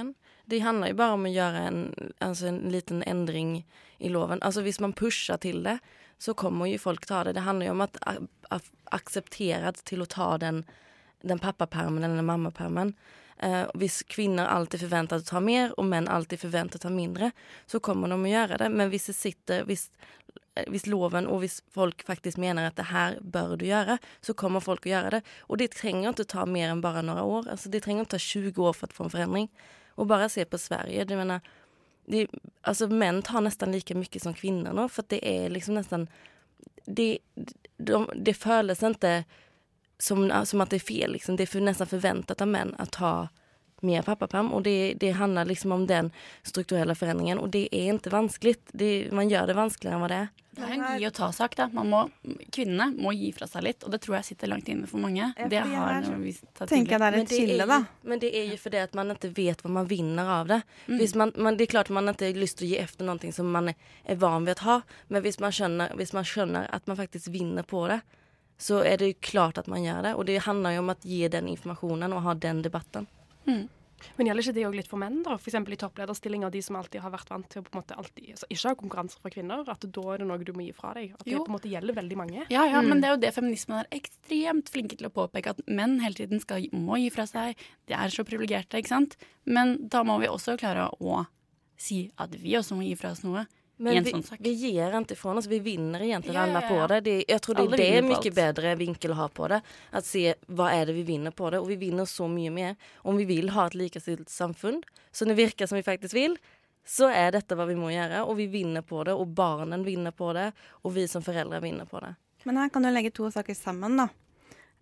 [0.50, 1.82] Det handler jo bare om å gjøre en,
[2.20, 3.60] altså en liten endring
[4.00, 4.42] i loven.
[4.42, 5.78] Altså hvis man pusher til det
[6.24, 7.34] så kommer jo folk ta det.
[7.38, 8.60] Det handler jo om at a-
[8.96, 10.64] akseptere til å ta den,
[11.22, 12.94] den pappapermen eller mammapermen.
[13.44, 17.32] Eh, hvis kvinner alltid forventer å ta mer, og menn alltid forventer å ta mindre,
[17.68, 18.70] så kommer de å gjøre det.
[18.72, 19.90] Men hvis det sitter hvis,
[20.70, 24.62] hvis loven og hvis folk faktisk mener at det her bør du gjøre, så kommer
[24.62, 25.22] folk å gjøre det.
[25.50, 27.50] Og det trenger ikke ta mer enn bare noen år.
[27.56, 29.50] Altså, det trenger ikke ta 20 år for å få en forandring.
[29.98, 31.08] Og bare se på Sverige.
[31.10, 31.42] Det mener,
[32.06, 32.28] de,
[32.62, 36.08] altså, menn tar nesten like mye som kvinner nå, for det er liksom nesten
[36.86, 37.20] Det,
[37.78, 39.24] de, det føles ikke
[40.00, 41.14] som, som at det er feil.
[41.16, 41.38] Liksom.
[41.40, 43.14] Det er nesten forventet av menn å ta
[43.86, 44.52] mer pappaperm.
[44.54, 46.12] Og det, det handler liksom om den
[46.44, 48.58] strukturelle forandringen, og det er ikke vanskelig.
[48.72, 50.32] Det, man gjør det vanskeligere enn hva det er.
[50.54, 51.56] Det er en gi og ta-sak.
[51.58, 51.66] da.
[51.74, 52.00] Man må,
[52.54, 55.32] kvinnene må gi fra seg litt, og det tror jeg sitter langt inne for mange.
[55.34, 57.80] Ja, det har vi tatt tenker jeg det er et skille, da.
[58.06, 60.60] Men det er jo fordi at man ikke vet hva man vinner av det.
[60.86, 60.98] Mm.
[61.00, 63.34] Hvis man, man, det er klart man ikke har lyst til å gi efter noe
[63.34, 64.78] som man er van ved å ha,
[65.10, 68.04] men hvis man, skjønner, hvis man skjønner at man faktisk vinner på det,
[68.62, 70.14] så er det jo klart at man gjør det.
[70.14, 73.10] Og det handler jo om å gi den informasjonen og ha den debatten.
[74.18, 75.38] Men gjelder ikke det òg litt for menn, da?
[75.40, 75.56] F.eks.
[75.56, 78.48] i topplederstillinger, de som alltid har vært vant til å på en måte alltid, altså,
[78.52, 81.14] ikke ha konkurranser fra kvinner, at da er det noe du må gi fra deg?
[81.16, 81.44] At det Jo.
[81.46, 82.46] på en måte gjelder veldig mange?
[82.52, 82.90] Ja, ja, Mm.
[82.90, 86.16] men det er jo det feminismen er ekstremt flinke til å påpeke, at menn hele
[86.16, 87.56] tiden skal, må gi fra seg.
[87.88, 89.16] De er så privilegerte, ikke sant.
[89.46, 91.26] Men da må vi også klare å
[91.78, 93.48] si at vi også må gi fra oss noe
[93.78, 94.40] i Men en vi, sånn sak.
[94.40, 95.48] vi gir ikke ifrån oss.
[95.48, 96.68] Vi vinner egentlig Ja, ja, ja.
[96.70, 97.02] på det.
[97.02, 97.26] det.
[97.28, 99.62] Jag tror det, Alla det är mycket bättre vinkel å ha på det.
[99.92, 101.60] Att se hva er det vi vinner på det.
[101.60, 102.76] Og vi vinner så mye mer.
[102.98, 104.84] Om vi vil ha et likestilt samfunn.
[105.12, 106.38] så det virker som vi faktisk vil,
[106.86, 108.24] så er dette hva vi må gjøre.
[108.28, 110.52] Og vi vinner på det, og barnen vinner på det,
[110.84, 112.16] og vi som foreldre vinner på det.
[112.46, 114.10] Men her kan du legge to saker sammen, da.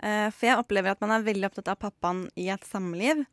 [0.04, 3.26] Eh, For jeg opplever at man er veldig opptatt av pappaen i et samliv.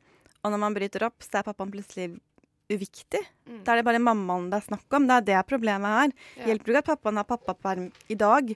[0.44, 2.20] Og når man bryter opp, så er pappaen plutselig
[2.68, 3.20] uviktig.
[3.48, 3.62] Mm.
[3.64, 5.06] Da er det bare mammaen det er snakk om.
[5.08, 6.16] Det er det problemet her.
[6.40, 6.50] Ja.
[6.50, 8.52] Hjelper ikke at pappaen har pappaperm i dag,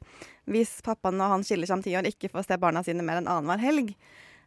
[0.53, 3.23] hvis pappaen og han skiller seg om ti år, ikke får se barna sine mer
[3.23, 3.95] enn annenhver helg.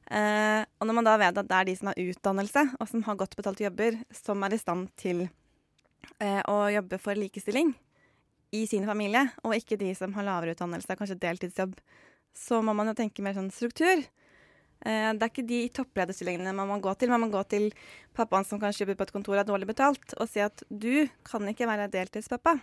[0.05, 3.05] Eh, og når man da vet at det er de som har utdannelse, og som
[3.07, 7.73] har godt betalte jobber, som er i stand til eh, å jobbe for likestilling
[8.55, 11.73] i sin familie, og ikke de som har lavere utdannelse, kanskje deltidsjobb,
[12.35, 14.03] så må man jo tenke mer sånn struktur.
[14.83, 17.11] Eh, det er ikke de topplederstillingene man må gå til.
[17.13, 17.69] Man må gå til
[18.17, 21.05] pappaen som kanskje jobber på et kontor og er dårlig betalt, og si at du
[21.27, 22.57] kan ikke være deltidspappa.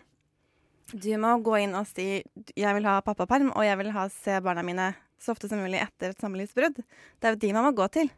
[0.92, 2.20] Du må gå inn og si
[2.58, 5.78] jeg vil ha pappaperm, og jeg vil ha, se barna mine så ofte som mulig
[5.80, 6.82] etter et samlivsbrudd.
[6.82, 8.10] Det er jo de man må gå til.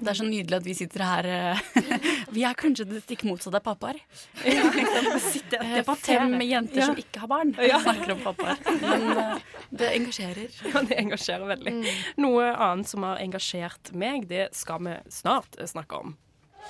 [0.00, 1.60] Det er så nydelig at vi sitter her eh,
[2.36, 3.98] Vi er kanskje det stikk motsatte av pappaer.
[4.44, 4.70] Ja,
[5.60, 6.24] debatterer.
[6.24, 6.86] Fem jenter Ja.
[6.86, 7.80] som ikke har barn, Ja.
[7.84, 8.56] snakker om pappaer.
[8.80, 9.36] Men eh,
[9.70, 10.48] det engasjerer.
[10.72, 11.74] Ja, det engasjerer veldig.
[12.22, 16.16] Noe annet som har engasjert meg, det skal vi snart snakke om.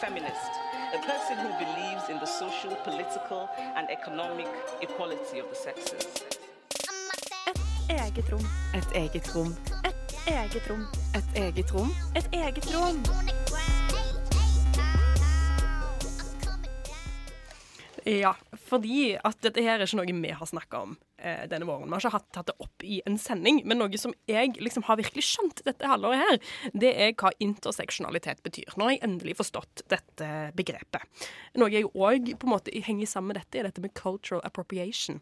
[0.01, 0.53] feminist,
[0.95, 4.47] a person who believes in the social, political, and economic
[4.81, 6.07] equality of the sexes.
[7.91, 8.47] Eget rom.
[8.75, 9.51] Et eget rom.
[9.85, 9.90] Et
[10.27, 10.87] eget rom.
[11.15, 11.93] Et eget rom.
[12.17, 13.03] Et eget rom.
[18.05, 21.85] Ja, fordi at dette her er ikke noe vi har snakka om eh, denne våren.
[21.85, 24.87] Vi har ikke hatt, tatt det opp i en sending, men noe som jeg liksom
[24.89, 26.41] har virkelig skjønt dette halvåret her,
[26.73, 28.73] det er hva interseksjonalitet betyr.
[28.77, 31.27] Nå har jeg endelig forstått dette begrepet.
[31.61, 35.21] Noe jeg òg på en måte henger sammen med dette, er dette med cultural appropriation.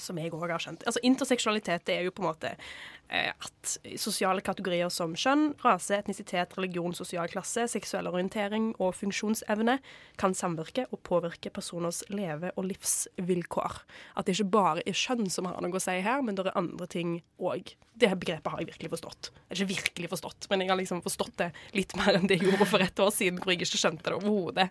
[0.00, 0.84] Som jeg òg har skjønt.
[0.88, 6.56] Altså, interseksjonalitet er jo på en måte eh, at sosiale kategorier som kjønn, rase, etnisitet,
[6.56, 9.78] religion, sosial klasse, seksuell orientering og funksjonsevne
[10.20, 13.80] kan samvirke og påvirke personers leve- og livsvilkår.
[14.16, 16.58] At det ikke bare er kjønn som har noe å si her, men det er
[16.58, 17.74] andre ting òg.
[17.92, 19.32] Det begrepet har jeg virkelig forstått.
[19.52, 22.70] Ikke virkelig forstått, men jeg har liksom forstått det litt mer enn det jeg gjorde
[22.70, 24.70] for et år siden, hvor jeg ikke skjønte det overhodet.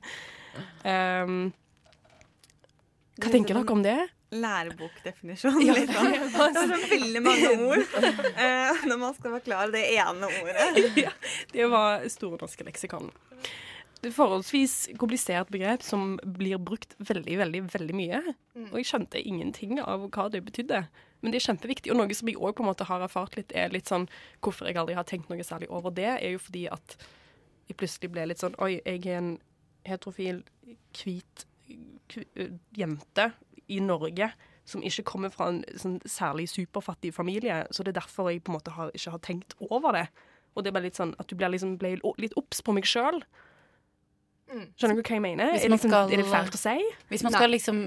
[0.81, 1.51] Um,
[3.21, 3.99] hva tenker dere om det?
[4.31, 5.59] Lærebokdefinisjon.
[5.67, 6.13] Ja, litt sånn.
[6.13, 10.79] det var så veldig mange ord uh, når man skal forklare det ene ordet.
[11.05, 11.11] ja,
[11.51, 13.11] det var Store norske leksikon.
[14.01, 18.21] Det forholdsvis komplisert begrep som blir brukt veldig, veldig veldig mye.
[18.71, 20.79] Og jeg skjønte ingenting av hva det betydde.
[21.21, 21.91] Men det er kjempeviktig.
[21.93, 24.07] Og noe som jeg òg har erfart litt, er litt sånn
[24.41, 26.97] Hvorfor jeg aldri har tenkt noe særlig over det, er jo fordi at
[27.69, 29.31] jeg plutselig ble litt sånn Oi, jeg er en
[29.85, 30.41] heterofil,
[30.97, 31.45] hvit
[32.77, 33.29] jente
[33.71, 34.31] i Norge
[34.71, 37.63] som ikke kommer fra en sånn særlig superfattig familie.
[37.73, 40.05] Så det er derfor jeg på en måte har, ikke har tenkt over det.
[40.55, 42.85] Og det er bare litt sånn at du blir liksom ble litt obs på meg
[42.87, 43.21] sjøl.
[44.51, 45.53] Skjønner du hva jeg mener?
[45.55, 46.73] Er, liksom, skal- er det fælt å si?
[47.07, 47.77] Hvis man, skal liksom,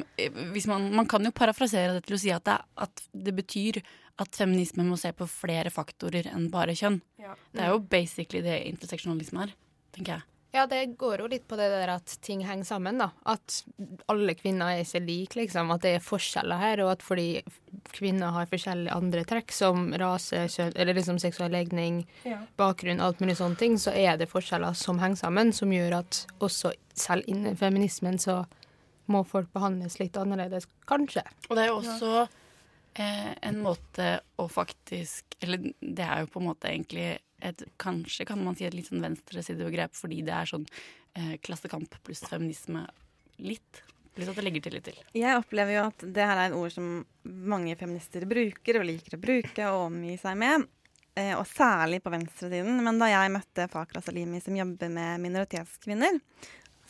[0.55, 3.83] hvis man, man kan jo parafrasere det til å si at det, at det betyr
[4.23, 7.01] at feminisme må se på flere faktorer enn bare kjønn.
[7.21, 7.35] Ja.
[7.53, 9.53] Det er jo basically det interseksjonalisme er,
[9.93, 10.23] tenker jeg.
[10.55, 13.09] Ja, det går jo litt på det der at ting henger sammen, da.
[13.27, 13.57] At
[14.13, 15.73] alle kvinner er ikke like, liksom.
[15.75, 17.43] At det er forskjeller her, og at fordi
[17.97, 22.39] kvinner har forskjellige andre trekk, som rase, kjønn, eller liksom seksuell legning, Ja.
[22.57, 26.27] bakgrunn, alt mulig sånne ting, så er det forskjeller som henger sammen, som gjør at
[26.41, 28.45] også selv innen feminismen så
[29.11, 31.25] må folk behandles litt annerledes, kanskje.
[31.51, 32.29] Og det er jo også
[32.95, 38.27] eh, en måte å faktisk Eller det er jo på en måte egentlig et Kanskje
[38.29, 40.69] kan man si et litt sånn venstresidebegrep fordi det er sånn
[41.19, 42.87] eh, klassekamp pluss feminisme
[43.43, 43.83] litt.
[44.15, 45.03] Pluss at det legger til litt til.
[45.19, 49.17] Jeg opplever jo at det her er et ord som mange feminister bruker og liker
[49.17, 50.69] å bruke og omgi seg med.
[51.15, 52.81] Eh, og særlig på venstresiden.
[52.87, 56.19] Men da jeg møtte Fakra Salimi, som jobber med minoritetskvinner,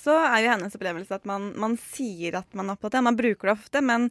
[0.01, 3.09] så er jo hennes opplevelse at man, man sier at man er opptatt av det.
[3.09, 4.09] Man bruker det ofte, men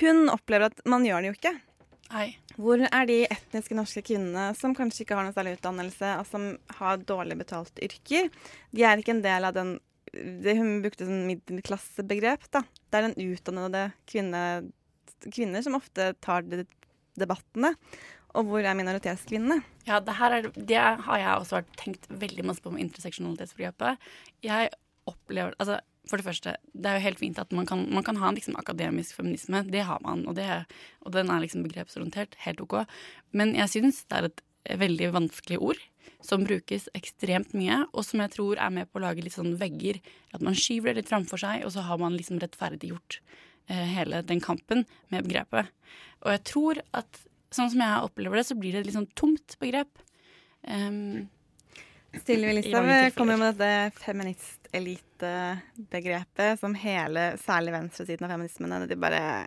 [0.00, 1.54] hun opplever at man gjør det jo ikke.
[2.08, 2.28] Nei.
[2.56, 6.48] Hvor er de etniske norske kvinnene som kanskje ikke har noe særlig utdannelse, og som
[6.80, 8.30] har dårlig betalt yrker?
[8.72, 9.76] De er ikke en del av den
[10.08, 12.46] det Hun brukte sånn middelklassebegrep.
[12.54, 12.62] da.
[12.88, 14.40] Det er den utdannede kvinne,
[15.28, 16.62] kvinner som ofte tar de
[17.20, 17.74] debattene.
[18.36, 19.60] Og hvor er minoritetskvinnene?
[19.88, 24.00] Ja, det her er, det har jeg også tenkt veldig masse på med interseksjonalitetsbegrepet.
[24.44, 24.72] Jeg
[25.08, 28.18] opplever Altså, for det første, det er jo helt fint at man kan, man kan
[28.20, 29.62] ha en liksom akademisk feminisme.
[29.68, 30.48] Det har man, og, det,
[31.04, 32.38] og den er liksom begrepsorientert.
[32.44, 32.80] Helt OK.
[33.36, 34.44] Men jeg syns det er et
[34.82, 35.84] veldig vanskelig ord
[36.24, 39.54] som brukes ekstremt mye, og som jeg tror er med på å lage litt sånn
[39.60, 40.00] vegger.
[40.34, 43.20] At man skyver det litt framfor seg, og så har man liksom rettferdiggjort
[43.70, 45.70] eh, hele den kampen med begrepet.
[46.24, 47.22] Og jeg tror at
[47.54, 50.02] sånn som jeg opplever det, så blir det et litt sånn tomt begrep.
[50.66, 51.28] Um,
[52.24, 53.16] Sylvi i Listhaug mange tilfeller.
[53.16, 53.94] kommer med dette
[54.72, 59.46] feministelitebegrepet som hele, særlig venstresiden av feminismene, de bare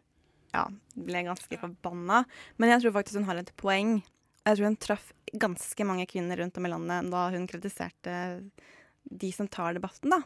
[0.52, 2.24] ja, ble ganske forbanna.
[2.58, 4.02] Men jeg tror faktisk hun har et poeng.
[4.46, 8.16] Jeg tror hun traff ganske mange kvinner rundt om i landet da hun kritiserte
[9.04, 10.22] de som tar debatten, da.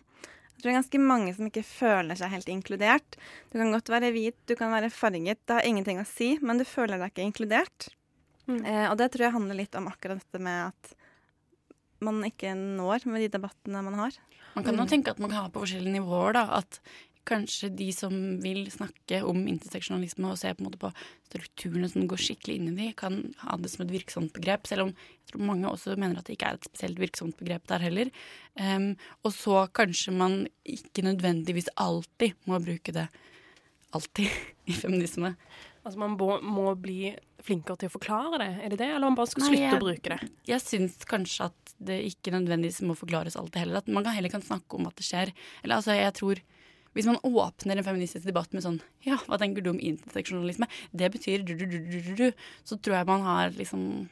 [0.55, 3.17] Jeg tror det er ganske mange som ikke føler seg helt inkludert.
[3.51, 6.57] Du kan godt være hvit, du kan være farget, det har ingenting å si, men
[6.61, 7.89] du føler deg ikke inkludert.
[8.47, 10.95] Eh, og det tror jeg handler litt om akkurat dette med at
[12.03, 14.15] man ikke når med de debattene man har.
[14.55, 16.45] Man kan jo tenke at man kan ha på forskjellige nivåer, da.
[16.61, 16.79] At
[17.25, 20.91] kanskje de som vil snakke om interseksjonalisme og se på på
[21.25, 24.67] strukturene som går skikkelig inn i de, kan ha det som et virksomt begrep.
[24.69, 27.65] Selv om jeg tror mange også mener at det ikke er et spesielt virksomt begrep
[27.71, 28.11] der heller.
[28.59, 33.07] Um, og så kanskje man ikke nødvendigvis alltid må bruke det
[33.95, 34.29] alltid
[34.71, 35.35] i feminisme.
[35.85, 38.87] Altså Man må, må bli flinkere til å forklare det, er det det?
[38.95, 40.29] Eller man bare skal Nei, slutte jeg- å bruke det?
[40.49, 43.77] Jeg syns kanskje at det ikke nødvendigvis må forklares alltid heller.
[43.83, 45.31] At man kan heller kan snakke om at det skjer.
[45.63, 46.41] Eller altså, jeg tror
[46.95, 50.65] Hvis man åpner en feministisk debatt med sånn Ja, hva tenker du om interseksjonalisme?
[50.95, 52.31] Det betyr du-du-du-du-du.
[52.63, 54.07] Så tror jeg man har liksom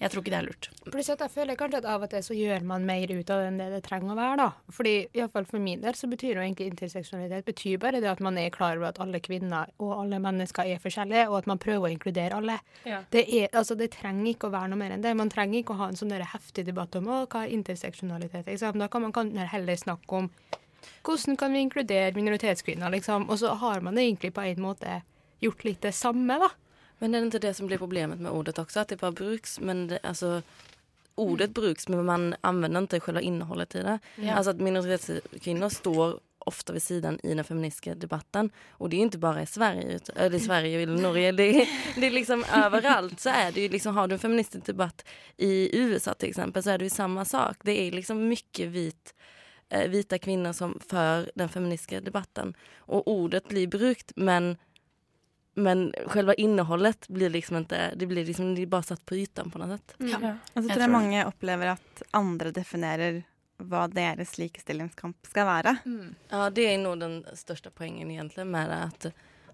[0.00, 0.66] Jeg tror ikke det er lurt.
[0.88, 3.42] Pluss at jeg føler kanskje at av og til så gjør man mer ut av
[3.42, 4.72] det enn det det trenger å være, da.
[4.72, 8.38] Fordi iallfall for min del så betyr jo egentlig interseksjonalitet betyr bare det at man
[8.40, 11.90] er klar over at alle kvinner og alle mennesker er forskjellige, og at man prøver
[11.90, 12.56] å inkludere alle.
[12.88, 13.02] Ja.
[13.12, 15.12] Det, er, altså, det trenger ikke å være noe mer enn det.
[15.20, 18.48] Man trenger ikke å ha en sånn heftig debatt om å, hva er interseksjonalitet.
[18.48, 18.80] Liksom.
[18.80, 20.32] Da kan man kan heller snakke om
[21.04, 23.28] hvordan kan vi inkludere minoritetskvinner, liksom.
[23.28, 25.02] Og så har man egentlig på en måte
[25.44, 26.48] gjort litt det samme, da.
[27.00, 28.80] Men är det inte det som blir problemet med ordet också?
[28.80, 30.42] Att det bara bruks, men det, alltså,
[31.14, 33.98] ordet bruks men man använder inte själva innehållet i det.
[34.16, 34.34] Ja.
[34.34, 38.50] Alltså att minoritetskvinnor står ofta vid sidan i den feministiska debatten.
[38.70, 41.32] Och det är ju inte bara i Sverige, eller i Sverige eller Norge.
[41.32, 44.66] Det er det är liksom överallt så är det ju liksom, har du en feministisk
[44.66, 45.04] debatt
[45.36, 47.56] i USA till exempel så är det ju samma sak.
[47.62, 49.14] Det är liksom mycket vit
[49.68, 52.54] eh, vita kvinnor som för den feministiska debatten.
[52.76, 54.56] Och ordet blir brukt men,
[55.54, 59.50] men själva innehållet blir liksom inte, det blir liksom det är bara satt på ytan
[59.50, 59.94] på något sätt.
[59.98, 60.36] Ja.
[60.54, 63.22] Og Jeg tror jeg mange opplever at andre definerer
[63.60, 65.76] hva deres likestillingskamp skal være.
[66.30, 68.76] Ja, det er nog den største poängen egentligen med det.
[68.76, 69.06] Att,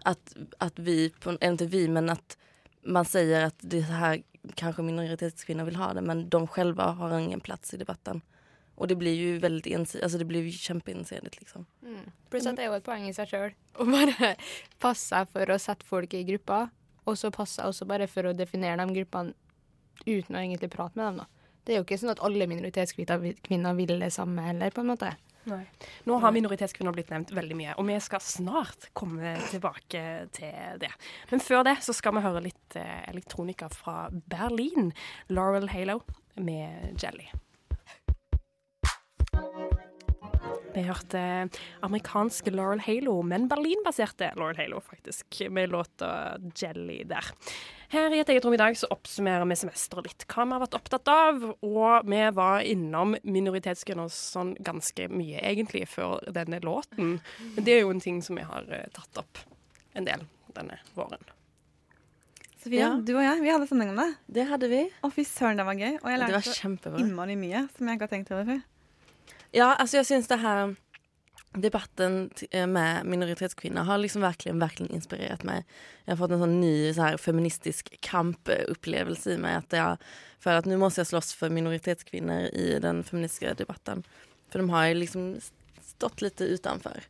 [0.02, 2.36] att, att vi, på, eller inte vi, men att
[2.82, 4.22] man sier at det här
[4.54, 8.20] kanske minoritetskvinnor vill ha det men de själva har ingen plats i debatten.
[8.76, 11.66] Och det blir jo veldig ensidig, altså det blir jo kämpeensidigt liksom.
[11.82, 12.10] Mm.
[12.30, 14.34] Pluss at det er jo et poeng i seg sjøl å bare
[14.82, 16.68] passe for å sette folk i grupper,
[17.08, 19.32] og så passe også bare for å definere de gruppene
[20.04, 21.22] uten å egentlig prate med dem.
[21.22, 21.52] da.
[21.64, 25.14] Det er jo ikke sånn at alle minoritetskvinner vil det samme heller, på en måte.
[25.46, 25.62] Nei.
[26.06, 30.02] Nå har minoritetskvinner blitt nevnt veldig mye, og vi skal snart komme tilbake
[30.34, 30.90] til det.
[31.30, 34.90] Men før det så skal vi høre litt eh, elektronika fra Berlin.
[35.30, 36.00] Laurel Halo
[36.34, 37.30] med Jelly.
[40.76, 41.20] Vi hørte
[41.86, 47.30] amerikanske Laurel Halo, men Berlin-baserte Laurel Halo, faktisk, med låta Jelly der.
[47.94, 50.60] Her i Et eget rom i dag så oppsummerer vi semesteret litt, hva vi har
[50.66, 57.16] vært opptatt av, og vi var innom minoritetsgrunner sånn ganske mye, egentlig, før denne låten.
[57.54, 59.40] Men det er jo en ting som vi har eh, tatt opp
[59.96, 61.24] en del denne våren.
[62.60, 62.94] Sofia, Ja.
[63.00, 64.10] du og jeg, vi hadde sending om det.
[64.28, 64.84] Det hadde vi.
[65.00, 66.00] Å, fy søren, det var gøy.
[66.02, 68.64] Og jeg lærte innmari mye som jeg ikke har tenkt over før.
[69.56, 70.74] Ja, altså jeg syns det her
[71.56, 75.64] debatten eh, med minoritetskvinner har liksom verkligen, verkligen inspirerat mig.
[76.04, 79.62] Jag har fått en sånn ny så här feministisk kampupplevelse i meg.
[79.64, 80.10] At jeg,
[80.44, 84.04] for at nå måste jeg slåss for minoritetskvinner i den feministiske debatten.
[84.52, 85.30] For de har liksom
[85.80, 87.08] stått litt utenfor.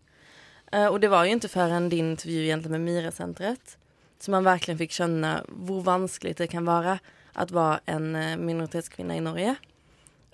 [0.71, 3.77] Uh, og det var jo ikke förrän din intervju egentligen med Mira-centret
[4.19, 6.99] som man virkelig fick skjønne hvor vanskelig det kan være
[7.35, 9.57] at være en minoritetskvinne i Norge.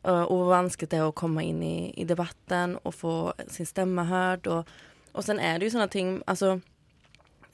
[0.05, 3.66] Eh, Och hur vanskligt det är att komma in i, i debatten och få sin
[3.66, 4.46] stämma hörd.
[4.46, 4.68] Och,
[5.12, 6.61] och sen är det ju sådana ting, alltså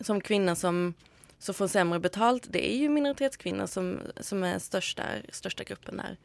[0.01, 0.95] som kvinner som,
[1.39, 6.17] som får sämre betalt, det är ju minoritetskvinnor som, som är största, största gruppen där.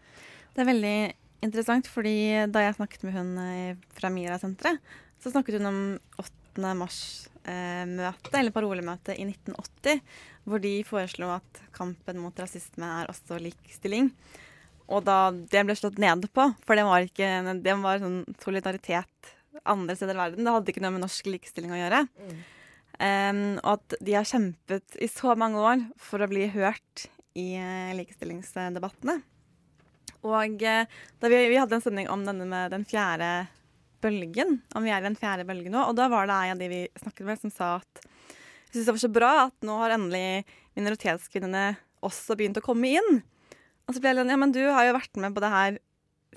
[0.54, 4.78] Det er veldig interessant, fordi da jeg snakket med hun eh, fra Mira-senteret,
[5.24, 5.80] så snakket hun om
[6.22, 6.76] 8.
[6.78, 10.04] mars-møtet, eller parolemøtet i 1980,
[10.46, 14.12] hvor de foreslo at kampen mot rasisme er også likestilling.
[14.92, 17.30] Og da det ble slått ned på, for det var ikke
[17.64, 19.34] det var sånn solidaritet
[19.70, 20.44] andre steder i verden.
[20.44, 22.04] Det hadde ikke noe med norsk likestilling å gjøre.
[22.94, 27.08] Um, og at de har kjempet i så mange år for å bli hørt
[27.40, 29.18] i eh, likestillingsdebattene.
[30.24, 30.86] Og eh,
[31.20, 33.48] da vi, vi hadde en sending om denne med den fjerde
[34.04, 36.62] bølgen, om vi er i den fjerde bølgen nå, og da var det ei av
[36.62, 39.78] de vi snakket med, som sa at jeg syns det var så bra at nå
[39.80, 40.44] har endelig
[40.78, 41.66] minoritetskvinnene
[42.04, 43.22] også begynt å komme inn.
[43.88, 45.80] Og så ble jeg sånn, ja, men du har jo vært med på det her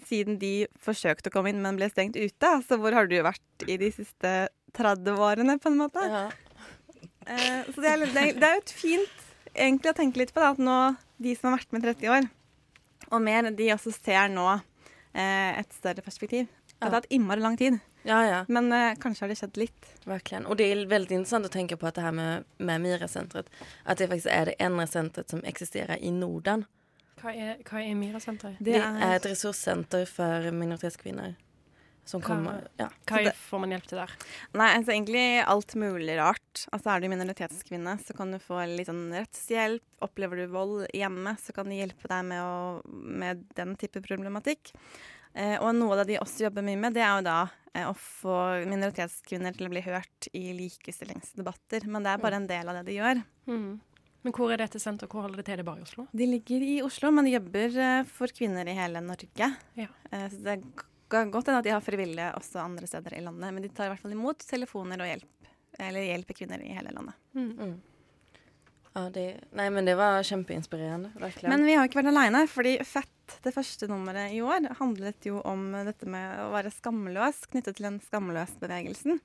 [0.07, 2.51] siden de forsøkte å komme inn, men ble stengt ute.
[2.66, 4.32] Så hvor har du vært i de siste
[4.76, 6.05] 30 årene, på en måte?
[7.26, 9.24] Eh, så det er, det, er, jo et fint
[9.55, 10.76] egentlig å tenke litt på, da, at nå,
[11.22, 12.28] de som har vært med 30 år,
[13.09, 16.47] og mer, de også ser nå eh, et større perspektiv.
[16.76, 18.40] Det har tatt innmari lang tid, Ja, ja.
[18.53, 19.92] men eh, kanskje har det skjedd litt.
[20.07, 20.47] Verkligen.
[20.47, 23.49] Og det er veldig interessant å tenke på at det her med, med Mira-senteret,
[23.88, 26.66] at det faktisk er det enda senteret som eksisterer i Norden.
[27.17, 28.59] Hva er, hva er Mira-senteret?
[28.61, 31.35] Det, er et ressurssenter for minoritetskvinner.
[32.07, 32.87] Som Hva- kommer, ja.
[33.09, 34.11] Hva det- får man hjelp til der?
[34.55, 36.67] Nei, altså egentlig alt mulig rart.
[36.73, 39.83] Altså Er du minoritetskvinne, så kan du få litt sånn rettshjelp.
[40.03, 44.71] Opplever du vold hjemme, så kan de hjelpe deg med, å, med den type problematikk.
[45.35, 47.85] Eh, og noe av det de også jobber mye med, det er jo da eh,
[47.91, 51.87] å få minoritetskvinner til å bli hørt i likestillingsdebatter.
[51.91, 53.25] Men det er bare en del av det de gjør.
[53.49, 53.81] Mhm.
[54.27, 55.12] Men hvor er dette senteret?
[55.12, 55.61] Hvor holder det til?
[55.61, 56.05] Det er bare i Oslo?
[56.11, 59.51] De ligger i Oslo, men de jobber eh, for kvinner i hele Norge.
[59.79, 59.87] Ja.
[60.11, 60.57] Eh, så det
[61.12, 63.55] kan godt hende at de har frivillige også andre steder i landet.
[63.55, 66.97] Men de tar i hvert fall imot telefoner og hjelp, eller hjelper kvinner i hele
[66.99, 67.22] landet.
[67.39, 67.79] Mm.
[68.97, 69.29] Ja, de,
[69.62, 71.14] nei, men det var kjempeinspirerende.
[71.22, 71.55] Virkelig.
[71.55, 75.39] Men vi har ikke vært aleine, fordi Fett, det første nummeret i år, handlet jo
[75.47, 79.22] om dette med å være skamløs, knyttet til den skamløs-bevegelsen.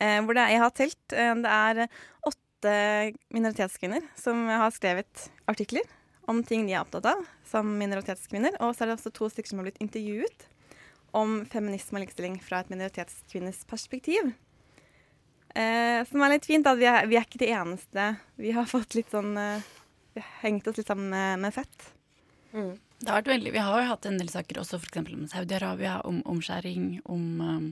[0.00, 1.90] Eh, hvor det er, jeg har telt, eh, det er
[2.24, 5.86] åtte minoritetskvinner som har skrevet artikler
[6.30, 8.58] om ting de er opptatt av som minoritetskvinner.
[8.62, 10.46] Og så er det også to stykker som har blitt intervjuet
[11.16, 14.32] om feminisme og likestilling fra et minoritetskvinnes perspektiv.
[15.58, 16.66] Eh, som er litt fint.
[16.66, 18.06] at vi er, vi er ikke de eneste.
[18.38, 19.66] Vi har fått litt sånn eh,
[20.44, 21.90] hengt oss litt sammen med, med fett.
[23.00, 24.98] Det har veldig, Vi har jo hatt en del saker også f.eks.
[25.00, 27.68] om Saudi-Arabia, om omskjæring, om um,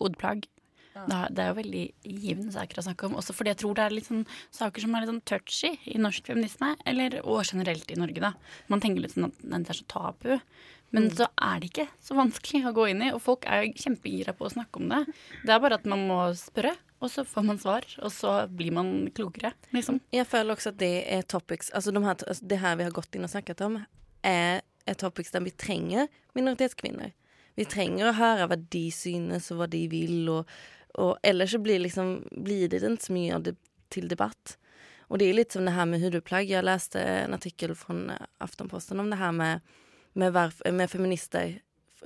[0.00, 0.46] hodeplagg.
[0.94, 3.14] Det er- Det er jo veldig givende saker å snakke om.
[3.16, 5.98] Også fordi jeg tror det er litt sånn saker som er litt sånn touchy i
[5.98, 8.32] norsk feminisme, eller, og generelt i Norge, da.
[8.68, 10.40] Man tenker litt sånn at det er så tabu.
[10.92, 13.72] Men så er det ikke så vanskelig å gå inn i, og folk er jo
[13.72, 15.06] kjempegira på å snakke om det.
[15.44, 18.70] Det er bare at man må spørre, og så får man svar, og så blir
[18.72, 20.00] man klokere, liksom.
[20.12, 22.92] Jeg føler også at det er topics Altså de her, altså det her vi har
[22.92, 23.84] gått inn og snakket om,
[24.22, 27.10] er, er topics der vi trenger minoritetskvinner.
[27.56, 30.46] Vi trenger å høre hva de synes, og hva de vil, og,
[30.94, 33.56] og ellers så blir, liksom, blir det ikke så mye av det
[33.92, 34.56] til debatt.
[35.10, 36.48] Og det er litt som det her med hudplagg.
[36.50, 39.60] Jeg leste en artikel fra Aftenposten Aftonposten om det her med,
[40.14, 41.58] med, varf- med feminister,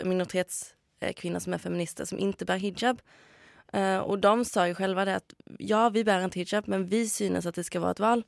[0.04, 3.02] minoritetskvinner som er feminister som ikke bærer hijab.
[3.68, 7.02] Uh, og de sa jo selv det at ja, vi bærer ikke hijab men vi
[7.04, 8.24] synes at det skal være et val.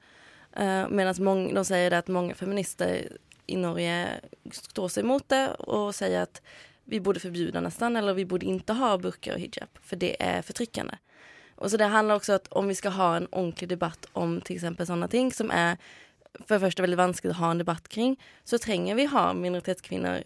[0.53, 0.85] Uh,
[1.25, 3.09] mång- de sier det at mange feminister
[3.49, 4.21] i Norge
[4.53, 6.41] står seg imot det og sier att
[6.85, 10.43] vi borde förbjuda nästan eller vi borde inte ha burker och hijab för det är
[10.43, 10.95] förtryckande.
[11.55, 14.57] Och så det handlar också at om vi ska ha en ordentlig debatt om till
[14.57, 15.77] exempel sådana ting som är
[16.47, 20.25] för det första väldigt vanskligt att ha en debatt kring så trenger vi ha minoritetskvinner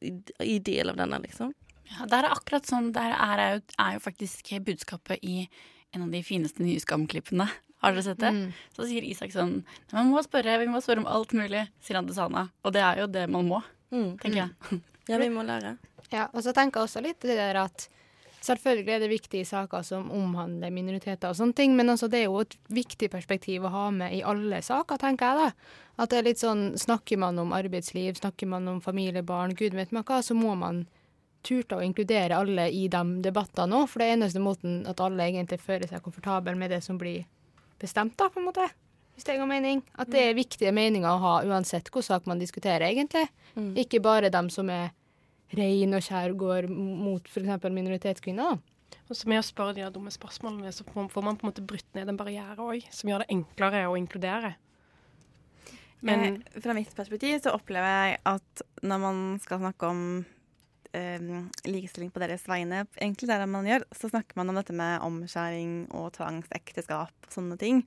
[0.00, 1.54] i, i del av denne, liksom.
[1.90, 2.92] Ja, det er akkurat sånn.
[2.94, 5.48] Det er, er, jo, er jo faktisk budskapet i
[5.90, 7.48] en av de fineste nye Skam-klippene.
[7.80, 8.30] Har dere sett det?
[8.36, 8.52] Mm.
[8.76, 9.62] Så sier Isak sånn
[9.94, 12.46] Man må spørre, vi må spørre om alt mulig, sier han til Sana.
[12.62, 14.80] Og det er jo det man må, tenker jeg.
[15.10, 15.76] Ja, vi må lære.
[16.10, 17.88] Ja, og så tenker jeg også litt det der at
[18.40, 22.28] selvfølgelig er det viktige saker som omhandler minoriteter og sånne ting, men altså det er
[22.28, 25.74] jo et viktig perspektiv å ha med i alle saker, tenker jeg da.
[26.00, 29.76] At det er litt sånn, snakker man om arbeidsliv, snakker man om familie, barn, gud
[29.76, 30.86] vet meg hva, så må man
[31.46, 35.28] turte å inkludere alle i de debattene òg, for det er eneste måten at alle
[35.28, 37.26] egentlig føler seg komfortable med det som blir
[37.80, 38.68] bestemt, da, på en måte.
[39.16, 39.82] Hvis det gir mening.
[40.00, 43.26] At det er viktige meninger å ha uansett hvilken sak man diskuterer, egentlig.
[43.76, 44.94] Ikke bare dem som er
[45.58, 47.68] rein og skjær går mot f.eks.
[47.70, 48.60] minoritetskvinner.
[49.10, 51.64] Og så med å spørre de der dumme spørsmålene, så får man på en måte
[51.66, 54.54] brutt ned en barriere òg, som gjør det enklere å inkludere.
[56.06, 60.04] Men Eh, fra mitt perspektiv så opplever jeg at når man skal snakke om
[60.96, 61.26] eh,
[61.68, 65.04] likestilling på deres vegne, egentlig det det man gjør, så snakker man om dette med
[65.04, 67.84] omskjæring og tvangsekteskap og sånne ting.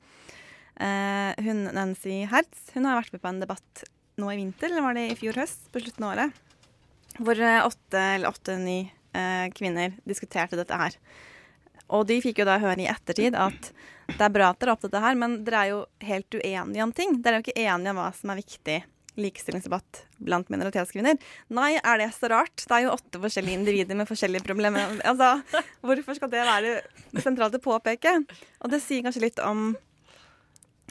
[0.77, 3.85] Eh, hun Nancy Hertz hun har vært med på en debatt
[4.21, 6.43] nå i vinter, eller var det i fjor høst, på slutten av året,
[7.19, 8.79] hvor eh, åtte eller åtte-ni
[9.13, 10.97] eh, kvinner diskuterte dette her.
[11.93, 13.69] Og de fikk jo da høre i ettertid at
[14.13, 16.39] det er bra at dere er opptatt av det her, men dere er jo helt
[16.39, 17.19] uenige om ting.
[17.21, 18.79] Dere er jo ikke enige om hva som er viktig
[19.19, 21.19] likestillingsdebatt blant minoritetskvinner.
[21.53, 22.63] Nei, er det så rart?
[22.63, 24.95] Det er jo åtte forskjellige individer med forskjellige problemer.
[25.05, 25.35] Altså,
[25.85, 26.75] hvorfor skal det være
[27.21, 28.15] sentralt å påpeke?
[28.63, 29.75] Og det sier kanskje litt om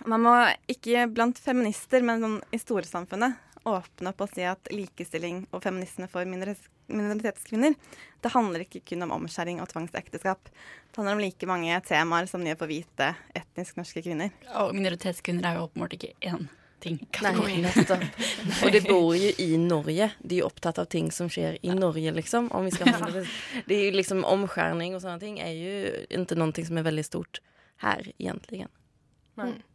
[0.09, 0.35] Man må
[0.73, 3.39] ikke blant feminister, men sånn i storsamfunnet
[3.69, 7.77] åpne opp og si at likestilling og feminisme for minoritetskvinner
[8.23, 10.51] det handler ikke kun om omskjæring og tvangsekteskap.
[10.51, 14.35] Det handler om like mange temaer som gjør på hvite, etnisk norske kvinner.
[14.63, 16.51] Og minoritetskvinner er jo åpenbart ikke én
[16.83, 16.99] ting.
[17.23, 18.03] Nei, nettopp.
[18.67, 20.11] Og de bor jo i Norge.
[20.19, 22.51] De er opptatt av ting som skjer i Norge, liksom.
[22.51, 23.25] Om vi skal handle.
[23.67, 23.77] det.
[23.79, 25.75] er jo liksom Omskjæring og sånne ting er jo
[26.23, 27.43] ikke noe som er veldig stort
[27.83, 28.67] her, egentlig.
[29.39, 29.53] Nei.
[29.55, 29.69] Ja.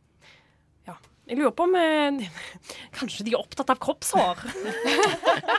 [1.28, 2.28] Jeg lurer på om eh,
[2.98, 4.44] Kanskje de er opptatt av kroppshår?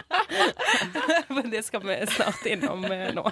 [1.37, 3.27] Men det skal vi snart innom eh, nå.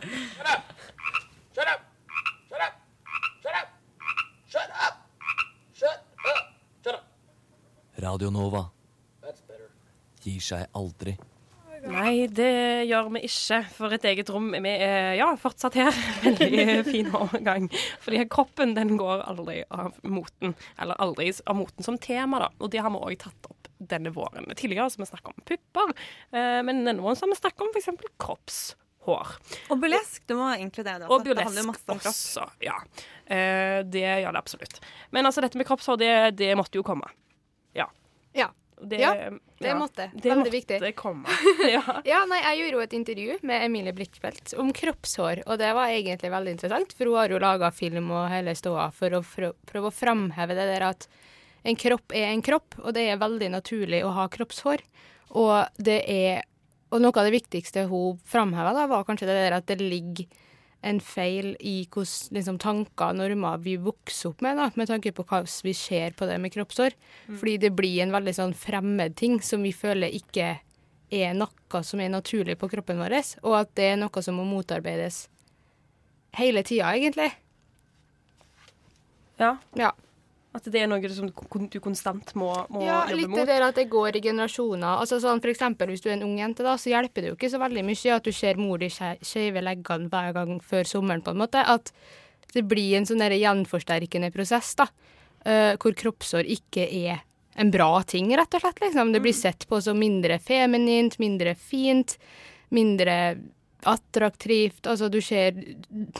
[8.07, 8.61] Radio Nova.
[10.23, 11.17] Gir seg aldri.
[11.87, 13.61] Nei, det gjør vi ikke.
[13.77, 14.49] For et eget rom.
[14.53, 15.93] Vi er ja, fortsatt her.
[16.25, 17.69] Veldig fin overgang.
[18.05, 20.57] Fordi kroppen den går aldri av moten.
[20.83, 22.51] Eller aldri av moten som tema, da.
[22.61, 24.49] Og det har vi òg tatt opp denne våren.
[24.57, 25.95] Tidligere har vi snakket om pupper,
[26.33, 27.91] eh, men denne våren har vi snakket om f.eks.
[28.25, 29.35] kroppshår.
[29.71, 30.25] Og burlesk.
[30.27, 31.29] Du må inkludere det Og også.
[31.29, 32.79] Burlesk også, ja.
[33.27, 34.81] Eh, det gjør det absolutt.
[35.13, 37.11] Men altså, dette med kroppshår, det, det måtte jo komme.
[37.77, 37.91] Ja.
[38.37, 38.49] Ja.
[38.81, 39.13] Det, Ja,
[39.59, 40.11] det måtte.
[40.13, 40.95] Det Veldig måtte viktig.
[40.99, 41.25] komme.
[41.75, 41.83] ja.
[42.05, 45.89] Ja, nei, jeg gjorde jo et intervju med Emilie Blikkfeldt om kroppshår, og det var
[45.95, 49.55] egentlig veldig interessant, for hun har jo laga film og hele ståa for å frø-
[49.67, 51.09] prøve å framheve det der at
[51.67, 54.85] en kropp er en kropp, og det er veldig naturlig å ha kroppshår.
[55.35, 56.45] Og det er
[56.95, 60.29] Og noe av det viktigste hun framheva, var kanskje det der at det ligger
[60.87, 65.13] en feil i hvordan liksom, tanker og normer vi vokser opp med, da, med tanke
[65.17, 66.95] på hva vi ser på det med kroppshår.
[67.27, 67.39] Mm.
[67.41, 70.57] Fordi det blir en veldig sånn fremmed ting som vi føler ikke
[71.15, 74.47] er noe som er naturlig på kroppen vår, og at det er noe som må
[74.49, 75.27] motarbeides
[76.37, 77.31] hele tida, egentlig.
[79.41, 79.57] Ja.
[79.79, 79.93] Ja.
[80.57, 83.39] At det er noe som du konstant må, må Ja, jobbe litt mot?
[83.43, 85.03] det der at det går i generasjoner.
[85.03, 87.37] Altså sånn for eksempel Hvis du er en ung jente, da, så hjelper det jo
[87.37, 91.25] ikke så veldig mye at du ser mor di skeive leggene hver gang før sommeren,
[91.27, 91.61] på en måte.
[91.61, 91.93] At
[92.55, 94.89] det blir en sånn der gjenforsterkende prosess, da.
[95.47, 97.21] Uh, hvor kroppshår ikke er
[97.57, 98.81] en bra ting, rett og slett.
[98.83, 99.13] Liksom.
[99.13, 102.17] Det blir sett på som mindre feminint, mindre fint,
[102.75, 103.37] mindre
[103.87, 104.87] attraktivt.
[104.87, 105.57] Altså, du ser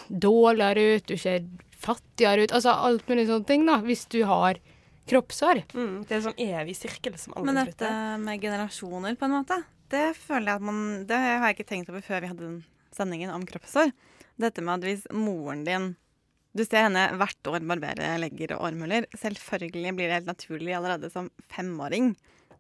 [0.09, 1.45] dårligere ut, du ser
[1.81, 2.55] fattigere ut.
[2.57, 4.61] Altså alt mulig sånne ting, da, hvis du har
[5.07, 5.63] kroppshår.
[5.75, 8.23] Mm, det er en sånn evig sirkel som aldri Men dette slutter.
[8.27, 9.61] med generasjoner, på en måte,
[9.93, 12.57] det føler jeg at man Det har jeg ikke tenkt over før vi hadde den
[12.97, 13.93] sendingen om kroppshår.
[14.41, 15.95] Dette med at hvis moren din
[16.57, 19.05] Du ser henne hvert år barbere legger og armhuler.
[19.13, 22.15] Selvfølgelig blir det helt naturlig allerede som femåring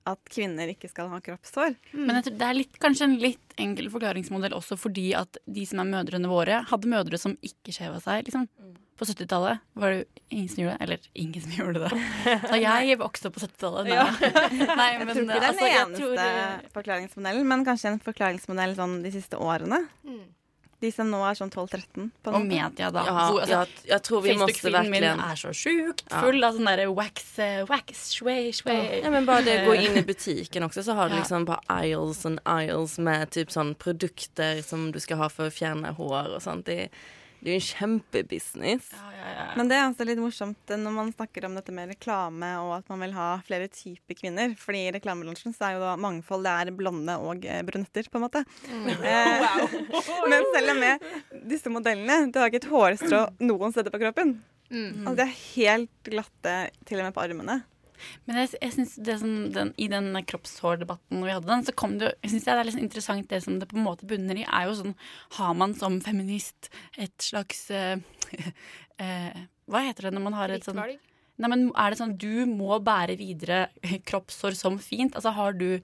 [0.07, 1.75] at kvinner ikke skal ha kroppshår.
[1.97, 5.64] Men jeg tror det er litt, kanskje en litt enkel forklaringsmodell også fordi at de
[5.67, 8.29] som er mødrene våre, hadde mødre som ikke skjeva seg.
[8.29, 8.47] liksom.
[8.97, 10.82] På 70-tallet var det jo ingen som gjorde det.
[10.86, 11.90] Eller ingen som gjorde det.
[12.49, 13.90] Så jeg vokste opp på 70-tallet.
[13.90, 13.99] Nei.
[13.99, 14.07] Ja.
[14.80, 17.92] Nei, jeg men, tror ikke det er altså, den jeg eneste tror- forklaringsmodellen, men kanskje
[17.92, 19.82] en forklaringsmodell sånn de siste årene.
[20.84, 22.11] De som nå er sånn 12-13.
[22.28, 23.03] Og media, da.
[23.09, 26.20] Ja, Hvor- altså, jag- jeg tror vi måste Facebook-feeden min er så sjukt Ja.
[26.20, 29.01] full av sånn derre wax, eh, wax, sway, sway.
[29.03, 31.57] Ja, men bare det å gå inn i butikken også, så har du liksom på
[31.68, 36.34] aisles and aisles med typ sånn produkter som du skal ha for å fjerne hår
[36.36, 36.64] og sånt.
[36.68, 36.90] Det,
[37.41, 38.89] det er jo en kjempebusiness.
[39.59, 42.89] Men det er også litt morsomt når man snakker om dette med reklame og at
[42.93, 44.55] man vil ha flere typer kvinner.
[44.59, 48.18] Fordi i reklamebransjen så er jo da mangfold det er blonde og eh, brunetter, på
[48.20, 48.45] en måte.
[48.72, 49.47] Eh,
[50.30, 51.07] Men selv om med
[51.51, 54.37] disse modellene Du har ikke et hårstrå noen steder på kroppen.
[54.70, 55.07] Mm.
[55.07, 56.55] Altså, de er helt glatte
[56.89, 57.61] til og med på armene.
[58.26, 61.99] Men jeg, jeg synes det som den, I den kroppshårdebatten vi hadde den, så kom
[62.01, 64.47] det jo Jeg det er litt interessant det som det på en måte bunner i,
[64.47, 64.94] er jo sånn
[65.38, 67.97] Har man som feminist et slags eh,
[69.03, 70.80] eh, Hva heter det når man har et sånn?
[71.36, 73.66] Nei, men er det sånn du må bære videre
[74.09, 75.16] kroppshår som fint?
[75.18, 75.80] Altså har du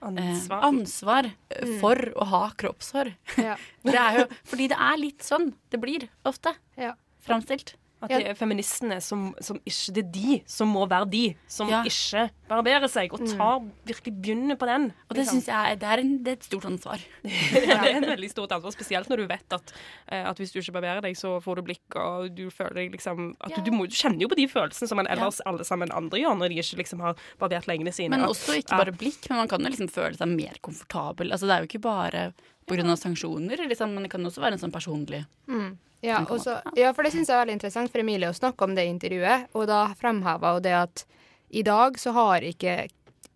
[0.00, 0.58] Ansvar.
[0.62, 1.80] Eh, ansvar for Mm.
[1.80, 3.10] for å ha kroppshår?
[3.36, 3.56] Ja.
[3.84, 6.94] det er jo, fordi det er litt sånn det blir ofte Ja.
[7.26, 7.74] framstilt.
[8.00, 11.68] At det er feministene som, som ikke Det er de som må være de som
[11.68, 11.82] Ja.
[11.84, 14.86] ikke barberer seg, og tar virkelig begynner på den.
[15.10, 17.02] Og det syns jeg det er, en, det er et stort ansvar.
[17.22, 19.74] det er et veldig stort ansvar, spesielt når du vet at,
[20.10, 22.96] eh, at hvis du ikke barberer deg, så får du blikk, og du føler deg
[22.96, 25.66] liksom at du, du, må, du kjenner jo på de følelsene som man ellers alle
[25.68, 28.16] sammen andre gjør, når de ikke liksom har barbert leggene sine.
[28.16, 31.30] Men også ikke bare blikk, men man kan jo liksom føle seg mer komfortabel.
[31.36, 32.24] Altså Det er jo ikke bare
[32.70, 32.96] pga.
[32.96, 35.76] sanksjoner, liksom, men det kan også være en sånn personlig Mm.
[36.02, 38.30] Ja, Den kan og så- ja, for det syns jeg er veldig interessant, for Emilie
[38.30, 39.48] å snakke om det intervjuet.
[39.54, 41.04] Og da fremheva hun det at
[41.52, 42.88] i dag så har ikke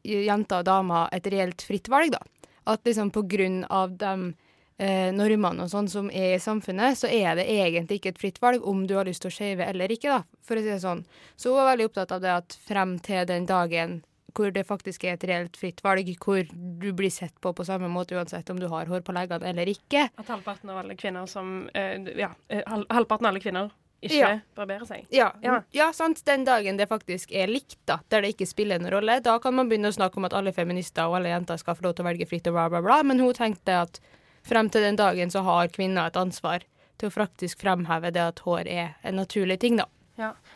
[0.05, 2.19] jenter og damer et reelt fritt valg, da.
[2.67, 4.35] At liksom på grunn av de
[4.79, 8.41] eh, normene og sånn som er i samfunnet, så er det egentlig ikke et fritt
[8.41, 10.81] valg om du har lyst til å shave eller ikke, da, for å si det
[10.83, 11.05] sånn.
[11.37, 14.03] Så hun var veldig opptatt av det at frem til den dagen
[14.35, 17.89] hvor det faktisk er et reelt fritt valg, hvor du blir sett på på samme
[17.89, 20.09] måte uansett om du har hår på leggene eller ikke.
[20.19, 23.71] At halvparten av alle kvinner som eh, Ja, eh, halvparten av alle kvinner
[24.05, 24.33] ikke Ja.
[24.57, 25.07] barberer seg.
[25.11, 25.63] Ja, Ja.
[25.73, 25.87] ja.
[25.93, 26.21] sant.
[26.27, 29.55] Den dagen det faktisk er likt, da, der det ikke spiller noen rolle, da kan
[29.55, 32.05] man begynne å snakke om at alle feminister og alle jenter skal få lov til
[32.05, 33.03] å velge fritt og bla, bla, bla.
[33.03, 34.01] Men hun tenkte at
[34.45, 36.61] frem til den dagen så har kvinner et ansvar
[36.99, 39.87] til å faktisk fremheve det at hår er en naturlig ting, da.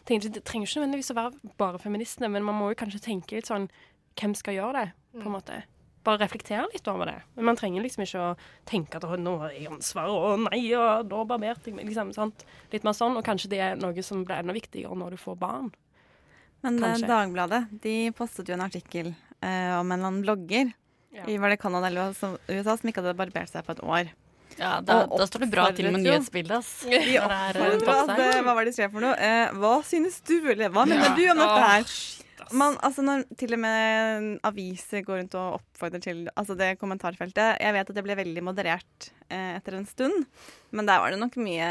[0.08, 0.14] Ja.
[0.14, 3.36] Tenker, det trenger ikke nødvendigvis å være bare feministene, men man må jo kanskje tenke
[3.36, 3.68] litt sånn
[4.18, 5.58] Hvem skal gjøre det, på en måte?
[6.02, 7.18] Bare reflektere litt over det.
[7.36, 8.30] Men man trenger liksom ikke å
[8.66, 12.10] tenke at «Å, nå har jeg ansvar, og nei, og da barberte jeg meg, liksom.
[12.16, 12.42] Sant?
[12.72, 13.14] Litt mer sånn.
[13.20, 15.68] Og kanskje det er noe som blir enda viktigere når du får barn.
[16.64, 17.10] Men eh, Kanskje.
[17.12, 20.72] Dagbladet de postet jo en artikkel eh, om en eller annen blogger
[21.26, 22.10] i var det Canada eller
[22.48, 24.10] USA som ikke hadde barbert seg på et år.
[24.58, 28.42] Ja, da, da står det bra til med nyhetsbildet, Vi er, eh, topp altså, seg.
[28.44, 29.14] hva var det de skrev for noe?
[29.14, 31.14] Eh, hva synes du, eller hva mener Ja.
[31.14, 31.98] du om dette her?
[32.58, 37.58] Man, altså når til og med aviser går rundt og oppfordrer til altså det kommentarfeltet
[37.60, 40.22] Jeg vet at det ble veldig moderert eh, etter en stund,
[40.72, 41.68] men der var det nok mye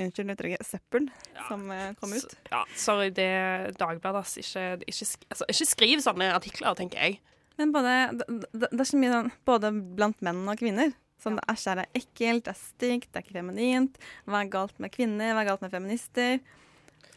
[0.00, 1.10] Unnskyld uttrykket søppel
[1.48, 2.30] som eh, kom ut.
[2.48, 4.38] Ja, sorry, det er Dagbladet, ass.
[4.40, 7.18] Ikke, ikke, sk- altså, ikke skriv sånne artikler, tenker jeg.
[7.60, 8.24] Men både, det,
[8.54, 10.94] det det er så mye sånn, både blant menn og kvinner.
[11.20, 14.00] Sånn æsj, er det ekkelt, det er stygt, det er ikke feminint.
[14.24, 16.40] Hva er galt med kvinner, hva er galt med feminister?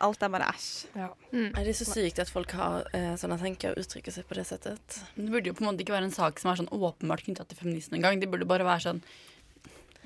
[0.04, 0.70] Alt er bare æsj.
[0.98, 4.48] Er det så sykt at folk har eh, sånne tenker og uttrykker seg på det
[4.50, 4.98] settet?
[5.16, 7.46] Det burde jo på en måte ikke være en sak som er sånn åpenbart knytta
[7.48, 8.20] til feminisme engang.
[8.20, 9.04] Det burde bare være sånn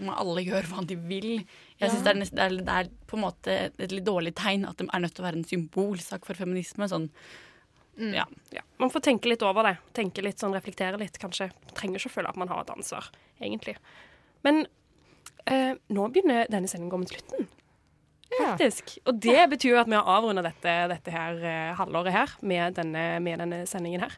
[0.03, 1.31] må alle gjøre hva de vil.
[1.79, 4.67] Jeg synes det, er det, er, det er på en måte et litt dårlig tegn
[4.69, 6.89] at det er nødt til å være en symbolsak for feminisme.
[6.91, 7.07] Sånn,
[7.97, 8.25] ja.
[8.53, 9.77] Ja, Man får tenke litt over det.
[9.97, 11.49] Tenke litt sånn, Reflektere litt, kanskje.
[11.77, 13.09] Trenger ikke å føle at man har et ansvar,
[13.41, 13.77] egentlig.
[14.45, 14.65] Men
[15.45, 17.47] eh, nå begynner denne sendingen å gå mot slutten.
[18.37, 18.97] Faktisk.
[19.07, 22.77] Og det betyr jo at vi har avrunda dette, dette her eh, halvåret her med
[22.77, 24.17] denne, med denne sendingen her.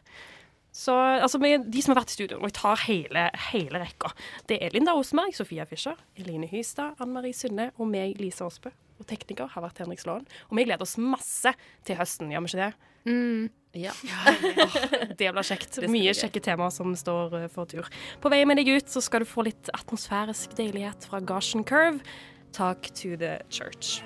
[0.74, 4.12] Så altså, med de som har vært i studio, og jeg tar hele, hele rekka
[4.46, 8.70] Det er Linda Osmerg, Sofia Fischer, Eline Hystad, Anne Marie Sunde og meg, Lise Aasbø.
[9.00, 10.28] Og tekniker har vært Henrik Slåen.
[10.50, 11.54] Og vi gleder oss masse
[11.88, 12.70] til høsten, gjør vi ikke det?
[13.72, 13.92] Ja.
[14.26, 14.76] oh,
[15.18, 15.78] det blir kjekt.
[15.78, 17.86] Det Mye kjekke temaer som står eh, for tur.
[18.22, 22.02] På vei med deg ut så skal du få litt atmosfærisk deilighet fra Goshen Curve.
[22.52, 24.02] Talk to the church.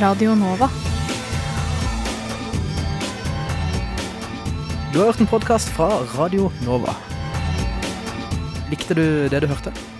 [0.00, 0.66] Radio Nova.
[4.90, 5.86] Du har hørt en podkast fra
[6.16, 6.96] Radio Nova.
[8.72, 9.99] Likte du det du hørte?